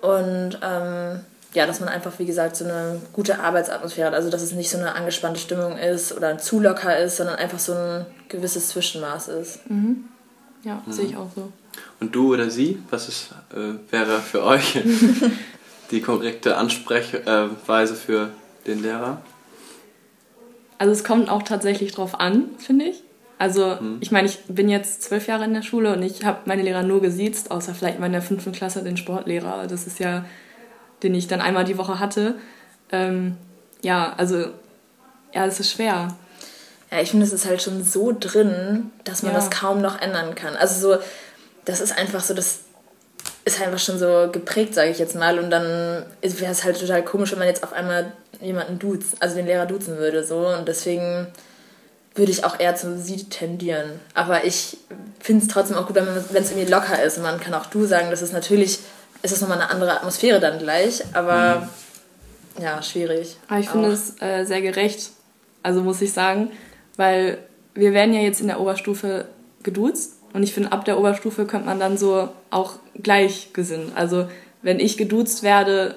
Und 0.00 0.58
ähm, 0.62 1.20
ja, 1.54 1.66
dass 1.66 1.78
man 1.78 1.88
einfach, 1.88 2.18
wie 2.18 2.24
gesagt, 2.24 2.56
so 2.56 2.64
eine 2.64 3.00
gute 3.12 3.38
Arbeitsatmosphäre 3.38 4.08
hat. 4.08 4.14
Also, 4.14 4.30
dass 4.30 4.42
es 4.42 4.52
nicht 4.52 4.70
so 4.70 4.78
eine 4.78 4.94
angespannte 4.94 5.38
Stimmung 5.38 5.76
ist 5.76 6.12
oder 6.16 6.38
zu 6.38 6.58
locker 6.58 6.98
ist, 6.98 7.18
sondern 7.18 7.36
einfach 7.36 7.58
so 7.58 7.74
ein 7.74 8.06
gewisses 8.28 8.70
Zwischenmaß 8.70 9.28
ist. 9.28 9.70
Mhm. 9.70 10.04
Ja, 10.64 10.82
mhm. 10.84 10.92
sehe 10.92 11.04
ich 11.04 11.16
auch 11.16 11.28
so. 11.34 11.52
Und 12.00 12.14
du 12.14 12.32
oder 12.32 12.50
sie, 12.50 12.82
was 12.90 13.08
ist, 13.08 13.30
äh, 13.54 13.92
wäre 13.92 14.20
für 14.20 14.42
euch 14.42 14.82
die 15.90 16.00
korrekte 16.00 16.56
Ansprechweise 16.56 17.94
für 17.94 18.30
den 18.66 18.82
Lehrer? 18.82 19.20
Also, 20.78 20.92
es 20.92 21.04
kommt 21.04 21.28
auch 21.28 21.42
tatsächlich 21.42 21.92
drauf 21.92 22.18
an, 22.18 22.50
finde 22.58 22.86
ich. 22.86 23.02
Also, 23.38 23.76
mhm. 23.80 23.98
ich 24.00 24.10
meine, 24.10 24.28
ich 24.28 24.38
bin 24.48 24.68
jetzt 24.68 25.02
zwölf 25.02 25.26
Jahre 25.26 25.44
in 25.44 25.54
der 25.54 25.62
Schule 25.62 25.92
und 25.92 26.02
ich 26.02 26.24
habe 26.24 26.38
meine 26.44 26.62
Lehrer 26.62 26.82
nur 26.82 27.00
gesiezt, 27.00 27.50
außer 27.50 27.74
vielleicht 27.74 27.98
mal 27.98 28.06
in 28.06 28.12
der 28.12 28.22
fünften 28.22 28.52
Klasse 28.52 28.82
den 28.82 28.96
Sportlehrer. 28.96 29.66
Das 29.66 29.86
ist 29.86 29.98
ja 29.98 30.24
den 31.02 31.14
ich 31.14 31.26
dann 31.26 31.40
einmal 31.40 31.64
die 31.64 31.78
Woche 31.78 31.98
hatte. 31.98 32.36
Ähm, 32.90 33.36
ja, 33.82 34.14
also, 34.16 34.46
ja, 35.32 35.46
es 35.46 35.60
ist 35.60 35.72
schwer. 35.72 36.14
Ja, 36.90 37.00
ich 37.00 37.10
finde, 37.10 37.26
es 37.26 37.32
ist 37.32 37.46
halt 37.46 37.62
schon 37.62 37.82
so 37.84 38.14
drin, 38.18 38.90
dass 39.04 39.22
man 39.22 39.32
ja. 39.32 39.38
das 39.38 39.50
kaum 39.50 39.80
noch 39.80 40.00
ändern 40.00 40.34
kann. 40.34 40.54
Also 40.56 40.94
so, 40.94 41.02
das 41.64 41.80
ist 41.80 41.96
einfach 41.96 42.20
so, 42.20 42.34
das 42.34 42.60
ist 43.44 43.60
einfach 43.60 43.78
schon 43.78 43.98
so 43.98 44.28
geprägt, 44.30 44.74
sage 44.74 44.90
ich 44.90 44.98
jetzt 44.98 45.16
mal. 45.16 45.38
Und 45.38 45.50
dann 45.50 46.04
wäre 46.20 46.52
es 46.52 46.64
halt 46.64 46.78
total 46.78 47.04
komisch, 47.04 47.32
wenn 47.32 47.38
man 47.38 47.48
jetzt 47.48 47.64
auf 47.64 47.72
einmal 47.72 48.12
jemanden 48.40 48.78
duzt, 48.78 49.16
also 49.20 49.36
den 49.36 49.46
Lehrer 49.46 49.66
duzen 49.66 49.98
würde. 49.98 50.24
So. 50.24 50.46
Und 50.46 50.68
deswegen 50.68 51.26
würde 52.14 52.30
ich 52.30 52.44
auch 52.44 52.60
eher 52.60 52.76
zu 52.76 52.98
sie 52.98 53.24
tendieren. 53.24 54.00
Aber 54.14 54.44
ich 54.44 54.78
finde 55.20 55.44
es 55.44 55.52
trotzdem 55.52 55.76
auch 55.76 55.86
gut, 55.86 55.96
wenn 55.96 56.42
es 56.42 56.50
irgendwie 56.50 56.70
locker 56.70 57.02
ist. 57.02 57.16
Und 57.16 57.24
man 57.24 57.40
kann 57.40 57.54
auch 57.54 57.66
du 57.66 57.84
sagen, 57.86 58.10
das 58.10 58.22
ist 58.22 58.32
natürlich 58.32 58.80
ist 59.22 59.32
es 59.32 59.40
nochmal 59.40 59.60
eine 59.60 59.70
andere 59.70 59.92
Atmosphäre 59.92 60.40
dann 60.40 60.58
gleich, 60.58 61.02
aber 61.12 61.68
mhm. 62.56 62.62
ja, 62.62 62.82
schwierig. 62.82 63.36
Aber 63.48 63.60
ich 63.60 63.70
finde 63.70 63.92
es 63.92 64.20
äh, 64.20 64.44
sehr 64.44 64.60
gerecht, 64.60 65.10
also 65.62 65.82
muss 65.82 66.02
ich 66.02 66.12
sagen, 66.12 66.50
weil 66.96 67.38
wir 67.74 67.92
werden 67.92 68.12
ja 68.12 68.20
jetzt 68.20 68.40
in 68.40 68.48
der 68.48 68.60
Oberstufe 68.60 69.26
geduzt 69.62 70.14
und 70.32 70.42
ich 70.42 70.52
finde, 70.52 70.72
ab 70.72 70.84
der 70.84 70.98
Oberstufe 70.98 71.44
könnte 71.46 71.66
man 71.66 71.78
dann 71.78 71.98
so 71.98 72.28
auch 72.50 72.74
gleichgesinnt. 73.02 73.92
Also 73.94 74.26
wenn 74.62 74.80
ich 74.80 74.96
geduzt 74.96 75.42
werde, 75.42 75.96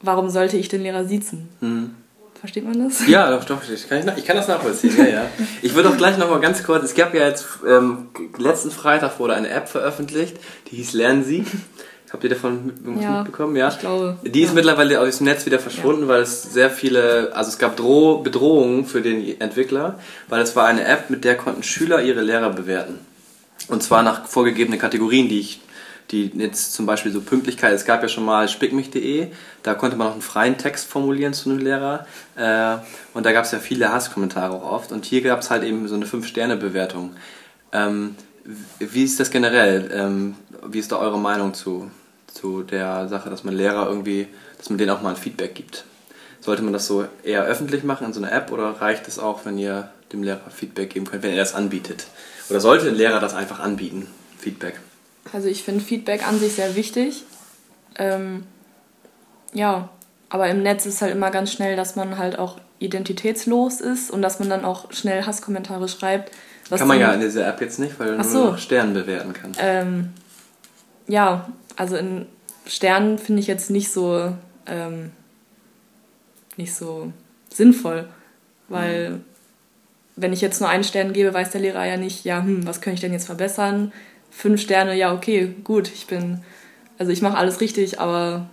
warum 0.00 0.30
sollte 0.30 0.56
ich 0.56 0.68
den 0.68 0.82
Lehrer 0.82 1.04
siezen? 1.04 1.48
Mhm. 1.60 1.94
Versteht 2.42 2.64
man 2.64 2.88
das? 2.88 3.06
Ja, 3.06 3.30
doch, 3.30 3.44
doch. 3.44 3.60
Ich 3.72 3.88
kann, 3.88 4.02
ich 4.16 4.24
kann 4.24 4.36
das 4.36 4.48
nachvollziehen. 4.48 4.96
Ja, 4.98 5.04
ja. 5.04 5.26
Ich 5.62 5.76
würde 5.76 5.90
auch 5.90 5.96
gleich 5.96 6.18
noch 6.18 6.28
mal 6.28 6.40
ganz 6.40 6.64
kurz. 6.64 6.82
Es 6.82 6.94
gab 6.94 7.14
ja 7.14 7.28
jetzt 7.28 7.46
ähm, 7.64 8.08
letzten 8.36 8.72
Freitag 8.72 9.20
wurde 9.20 9.34
eine 9.34 9.48
App 9.48 9.68
veröffentlicht, 9.68 10.38
die 10.68 10.76
hieß 10.76 10.92
Lernen 10.94 11.22
Sie. 11.22 11.44
Habt 12.12 12.24
ihr 12.24 12.30
davon 12.30 12.72
irgendwas 12.84 13.04
ja, 13.04 13.18
mitbekommen? 13.18 13.54
Ja. 13.54 13.68
Ich 13.68 13.78
glaube. 13.78 14.18
Die 14.24 14.42
ist 14.42 14.48
ja. 14.48 14.54
mittlerweile 14.54 15.00
aus 15.00 15.18
dem 15.18 15.26
Netz 15.26 15.46
wieder 15.46 15.60
verschwunden, 15.60 16.02
ja. 16.02 16.08
weil 16.08 16.22
es 16.22 16.42
sehr 16.42 16.68
viele, 16.68 17.30
also 17.32 17.48
es 17.48 17.58
gab 17.58 17.76
Droh 17.76 18.18
Bedrohungen 18.18 18.86
für 18.86 19.02
den 19.02 19.40
Entwickler, 19.40 20.00
weil 20.28 20.42
es 20.42 20.56
war 20.56 20.66
eine 20.66 20.84
App, 20.84 21.10
mit 21.10 21.24
der 21.24 21.36
konnten 21.36 21.62
Schüler 21.62 22.02
ihre 22.02 22.22
Lehrer 22.22 22.50
bewerten. 22.50 22.98
Und 23.68 23.82
zwar 23.82 24.02
nach 24.02 24.26
vorgegebenen 24.26 24.78
Kategorien, 24.78 25.28
die 25.28 25.40
ich, 25.40 25.60
die 26.10 26.30
jetzt 26.34 26.74
zum 26.74 26.86
Beispiel 26.86 27.12
so 27.12 27.20
Pünktlichkeit, 27.20 27.72
es 27.72 27.84
gab 27.84 28.02
ja 28.02 28.08
schon 28.08 28.24
mal 28.24 28.48
spickmich.de, 28.48 29.28
da 29.62 29.74
konnte 29.74 29.96
man 29.96 30.08
auch 30.08 30.12
einen 30.12 30.22
freien 30.22 30.58
Text 30.58 30.86
formulieren 30.86 31.32
zu 31.32 31.50
einem 31.50 31.58
Lehrer. 31.58 32.06
Äh, 32.36 32.78
und 33.14 33.24
da 33.24 33.32
gab 33.32 33.44
es 33.44 33.52
ja 33.52 33.58
viele 33.58 33.92
Hasskommentare 33.92 34.54
auch 34.54 34.70
oft. 34.70 34.92
Und 34.92 35.04
hier 35.04 35.22
gab 35.22 35.40
es 35.40 35.50
halt 35.50 35.62
eben 35.64 35.88
so 35.88 35.94
eine 35.94 36.06
5-Sterne-Bewertung. 36.06 37.14
Ähm, 37.72 38.16
wie 38.78 39.04
ist 39.04 39.20
das 39.20 39.30
generell? 39.30 39.90
Ähm, 39.94 40.34
wie 40.66 40.78
ist 40.78 40.92
da 40.92 40.96
eure 40.96 41.18
Meinung 41.18 41.54
zu? 41.54 41.90
zu 42.32 42.62
der 42.62 43.08
Sache, 43.08 43.30
dass 43.30 43.44
man 43.44 43.54
Lehrer 43.54 43.88
irgendwie, 43.88 44.26
dass 44.58 44.70
man 44.70 44.78
denen 44.78 44.90
auch 44.90 45.02
mal 45.02 45.10
ein 45.10 45.16
Feedback 45.16 45.54
gibt. 45.54 45.84
Sollte 46.40 46.62
man 46.62 46.72
das 46.72 46.86
so 46.86 47.06
eher 47.22 47.44
öffentlich 47.44 47.84
machen 47.84 48.06
in 48.06 48.12
so 48.12 48.20
einer 48.20 48.32
App 48.32 48.50
oder 48.50 48.80
reicht 48.80 49.06
es 49.06 49.18
auch, 49.18 49.44
wenn 49.44 49.58
ihr 49.58 49.90
dem 50.12 50.22
Lehrer 50.22 50.50
Feedback 50.50 50.90
geben 50.90 51.06
könnt, 51.06 51.22
wenn 51.22 51.30
er 51.30 51.36
das 51.36 51.54
anbietet? 51.54 52.06
Oder 52.50 52.60
sollte 52.60 52.88
ein 52.88 52.94
Lehrer 52.94 53.20
das 53.20 53.34
einfach 53.34 53.60
anbieten, 53.60 54.06
Feedback? 54.38 54.80
Also 55.32 55.48
ich 55.48 55.62
finde 55.62 55.82
Feedback 55.82 56.26
an 56.26 56.38
sich 56.38 56.54
sehr 56.54 56.74
wichtig. 56.76 57.24
Ähm, 57.96 58.44
ja, 59.52 59.88
aber 60.28 60.48
im 60.48 60.62
Netz 60.62 60.86
ist 60.86 61.02
halt 61.02 61.12
immer 61.12 61.30
ganz 61.30 61.52
schnell, 61.52 61.76
dass 61.76 61.96
man 61.96 62.18
halt 62.18 62.38
auch 62.38 62.58
identitätslos 62.78 63.80
ist 63.80 64.10
und 64.10 64.22
dass 64.22 64.38
man 64.40 64.50
dann 64.50 64.64
auch 64.64 64.92
schnell 64.92 65.24
Hasskommentare 65.24 65.88
schreibt. 65.88 66.32
Kann 66.68 66.88
man 66.88 66.98
ja 66.98 67.12
in 67.12 67.20
dieser 67.20 67.46
App 67.46 67.60
jetzt 67.60 67.78
nicht, 67.78 67.98
weil 68.00 68.16
du 68.16 68.24
so. 68.24 68.44
nur 68.44 68.58
Sternen 68.58 68.94
bewerten 68.94 69.32
kannst. 69.34 69.60
Ähm, 69.62 70.10
ja, 71.06 71.48
also 71.76 71.96
in 71.96 72.26
Sternen 72.66 73.18
finde 73.18 73.40
ich 73.40 73.46
jetzt 73.46 73.70
nicht 73.70 73.92
so, 73.92 74.32
ähm, 74.66 75.10
nicht 76.56 76.74
so 76.74 77.12
sinnvoll, 77.52 78.08
weil 78.68 79.10
mhm. 79.10 79.24
Wenn 80.16 80.32
ich 80.32 80.40
jetzt 80.40 80.60
nur 80.60 80.68
einen 80.68 80.84
Stern 80.84 81.12
gebe, 81.12 81.32
weiß 81.32 81.50
der 81.50 81.60
Lehrer 81.60 81.84
ja 81.84 81.96
nicht, 81.96 82.24
ja, 82.24 82.42
hm, 82.42 82.66
was 82.66 82.80
könnte 82.80 82.94
ich 82.94 83.00
denn 83.00 83.12
jetzt 83.12 83.26
verbessern? 83.26 83.92
Fünf 84.30 84.60
Sterne, 84.60 84.94
ja, 84.94 85.12
okay, 85.12 85.54
gut, 85.64 85.88
ich 85.88 86.06
bin, 86.06 86.42
also 86.98 87.12
ich 87.12 87.22
mache 87.22 87.36
alles 87.36 87.60
richtig, 87.60 88.00
aber 88.00 88.46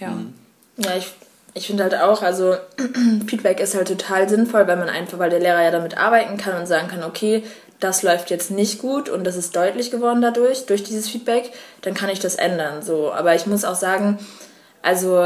ja. 0.00 0.10
Mhm. 0.10 0.34
Ja, 0.78 0.96
ich, 0.96 1.12
ich 1.54 1.66
finde 1.66 1.82
halt 1.84 1.94
auch, 1.94 2.22
also 2.22 2.56
Feedback 3.26 3.60
ist 3.60 3.74
halt 3.74 3.88
total 3.88 4.28
sinnvoll, 4.28 4.66
weil 4.66 4.76
man 4.76 4.88
einfach, 4.88 5.18
weil 5.18 5.30
der 5.30 5.40
Lehrer 5.40 5.62
ja 5.62 5.70
damit 5.70 5.96
arbeiten 5.96 6.36
kann 6.36 6.58
und 6.58 6.66
sagen 6.66 6.88
kann, 6.88 7.02
okay, 7.04 7.42
das 7.82 8.02
läuft 8.02 8.30
jetzt 8.30 8.50
nicht 8.50 8.78
gut 8.78 9.08
und 9.08 9.24
das 9.24 9.36
ist 9.36 9.56
deutlich 9.56 9.90
geworden 9.90 10.22
dadurch, 10.22 10.66
durch 10.66 10.84
dieses 10.84 11.08
Feedback, 11.08 11.50
dann 11.80 11.94
kann 11.94 12.10
ich 12.10 12.20
das 12.20 12.36
ändern. 12.36 12.82
So. 12.82 13.12
Aber 13.12 13.34
ich 13.34 13.46
muss 13.46 13.64
auch 13.64 13.74
sagen, 13.74 14.18
also 14.82 15.20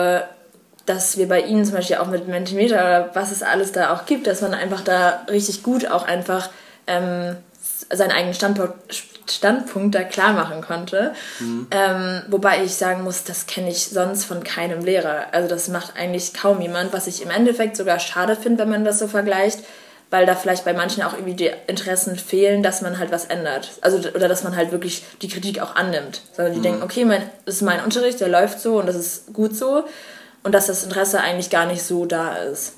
dass 0.87 1.19
wir 1.19 1.29
bei 1.29 1.43
ihnen 1.43 1.65
zum 1.65 1.75
Beispiel 1.75 1.97
auch 1.97 2.07
mit 2.07 2.29
Mentimeter 2.29 2.77
oder 2.77 3.11
was 3.15 3.33
es 3.33 3.43
alles 3.43 3.73
da 3.73 3.93
auch 3.93 4.07
gibt, 4.07 4.27
dass 4.27 4.41
man 4.41 4.55
einfach 4.55 4.83
da 4.83 5.27
richtig 5.29 5.63
gut 5.63 5.91
auch 5.91 6.05
einfach 6.05 6.49
ähm, 6.87 7.37
seinen 7.91 8.13
eigenen 8.13 8.35
Standpunkt, 8.35 8.75
Standpunkt 9.29 9.95
da 9.95 10.05
klar 10.05 10.33
machen 10.33 10.61
konnte. 10.63 11.13
Mhm. 11.41 11.67
Ähm, 11.71 12.23
wobei 12.29 12.65
ich 12.65 12.75
sagen 12.75 13.03
muss, 13.03 13.25
das 13.25 13.47
kenne 13.47 13.71
ich 13.71 13.89
sonst 13.89 14.25
von 14.25 14.45
keinem 14.45 14.85
Lehrer. 14.85 15.27
Also 15.33 15.49
das 15.49 15.69
macht 15.69 15.97
eigentlich 15.97 16.33
kaum 16.33 16.61
jemand, 16.61 16.93
was 16.93 17.09
ich 17.09 17.23
im 17.23 17.31
Endeffekt 17.31 17.77
sogar 17.77 17.99
schade 17.99 18.37
finde, 18.37 18.63
wenn 18.63 18.71
man 18.71 18.85
das 18.85 19.01
so 19.01 19.09
vergleicht, 19.09 19.61
weil 20.11 20.27
da 20.27 20.37
vielleicht 20.37 20.65
bei 20.65 20.73
manchen 20.73 21.03
auch 21.03 21.15
irgendwie 21.15 21.35
die 21.35 21.51
Interessen 21.67 22.17
fehlen, 22.17 22.63
dass 22.63 22.83
man 22.83 23.01
halt 23.01 23.11
was 23.11 23.25
ändert. 23.25 23.71
Also 23.81 23.99
oder 24.11 24.29
dass 24.29 24.45
man 24.45 24.55
halt 24.55 24.71
wirklich 24.71 25.05
die 25.23 25.29
Kritik 25.29 25.61
auch 25.61 25.75
annimmt. 25.75 26.23
Sondern 26.33 26.53
die 26.53 26.61
mhm. 26.61 26.65
denken, 26.65 26.83
okay, 26.85 27.05
mein, 27.05 27.23
das 27.45 27.57
ist 27.57 27.63
mein 27.63 27.83
Unterricht, 27.83 28.21
der 28.21 28.29
läuft 28.29 28.61
so 28.61 28.79
und 28.79 28.87
das 28.87 28.95
ist 28.95 29.33
gut 29.33 29.57
so. 29.57 29.85
Und 30.47 30.53
dass 30.53 30.69
das 30.69 30.85
Interesse 30.85 31.19
eigentlich 31.19 31.51
gar 31.51 31.67
nicht 31.67 31.83
so 31.83 32.07
da 32.07 32.37
ist. 32.37 32.75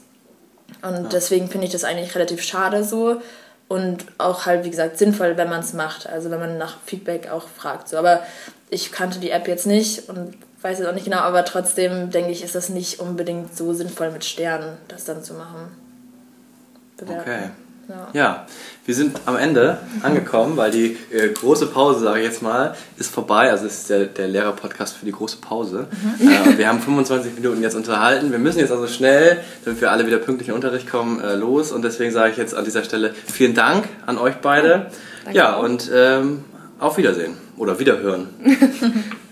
Und 0.81 1.03
ja. 1.03 1.09
deswegen 1.13 1.51
finde 1.51 1.67
ich 1.67 1.73
das 1.73 1.85
eigentlich 1.85 2.15
relativ 2.15 2.43
schade 2.43 2.83
so 2.83 3.21
und 3.69 4.07
auch 4.17 4.47
halt, 4.47 4.65
wie 4.65 4.71
gesagt, 4.71 4.97
sinnvoll, 4.97 5.37
wenn 5.37 5.51
man 5.51 5.61
es 5.61 5.75
macht. 5.75 6.07
Also 6.07 6.31
wenn 6.31 6.41
man 6.41 6.57
nach 6.57 6.79
Feedback 6.87 7.31
auch 7.31 7.47
fragt. 7.47 7.91
So. 7.91 7.99
Aber 7.99 8.23
ich 8.71 8.91
kannte 8.91 9.19
die 9.19 9.31
App 9.31 9.47
jetzt 9.49 9.67
nicht 9.67 10.09
und 10.09 10.35
weiß 10.63 10.79
jetzt 10.79 10.89
auch 10.89 10.95
nicht 10.95 11.05
genau, 11.05 11.19
aber 11.19 11.45
trotzdem 11.45 12.11
denke 12.11 12.31
ich, 12.31 12.43
ist 12.43 12.55
das 12.55 12.71
nicht 12.71 13.01
unbedingt 13.01 13.55
so 13.55 13.75
sinnvoll 13.75 14.13
mit 14.13 14.25
Sternen, 14.25 14.79
das 14.89 15.05
dann 15.05 15.23
zu 15.23 15.35
machen. 15.35 15.77
Bewerten. 16.97 17.21
Okay. 17.21 17.51
Ja. 17.89 18.09
ja. 18.13 18.47
wir 18.85 18.95
sind 18.95 19.19
am 19.25 19.37
Ende 19.37 19.79
angekommen, 20.03 20.59
weil 20.59 20.71
die 20.71 20.97
äh, 21.11 21.29
große 21.31 21.67
Pause, 21.67 22.01
sage 22.01 22.21
ich 22.21 22.27
jetzt 22.27 22.43
mal, 22.43 22.75
ist 22.99 23.11
vorbei. 23.11 23.51
Also 23.51 23.67
es 23.67 23.81
ist 23.81 23.91
der, 23.91 24.07
der 24.07 24.29
Lehrer-Podcast 24.29 24.97
für 24.97 25.07
die 25.07 25.13
große 25.13 25.39
Pause. 25.39 25.87
Mhm. 26.19 26.29
Äh, 26.29 26.59
wir 26.59 26.69
haben 26.69 26.81
25 26.81 27.35
Minuten 27.37 27.63
jetzt 27.63 27.75
unterhalten. 27.75 28.31
Wir 28.31 28.39
müssen 28.39 28.59
jetzt 28.59 28.73
also 28.73 28.87
schnell, 28.87 29.39
damit 29.65 29.81
wir 29.81 29.91
alle 29.91 30.07
wieder 30.07 30.19
pünktlich 30.19 30.49
in 30.49 30.55
Unterricht 30.55 30.91
kommen, 30.91 31.21
äh, 31.21 31.35
los. 31.35 31.73
Und 31.73 31.83
deswegen 31.83 32.13
sage 32.13 32.33
ich 32.33 32.37
jetzt 32.37 32.55
an 32.55 32.65
dieser 32.65 32.85
Stelle 32.85 33.15
vielen 33.27 33.55
Dank 33.55 33.89
an 34.05 34.19
euch 34.19 34.37
beide. 34.37 34.91
Danke 35.25 35.39
ja, 35.39 35.57
auch. 35.57 35.63
und 35.63 35.91
ähm, 35.95 36.45
auf 36.79 36.99
Wiedersehen 36.99 37.37
oder 37.57 37.79
Wiederhören. 37.79 38.29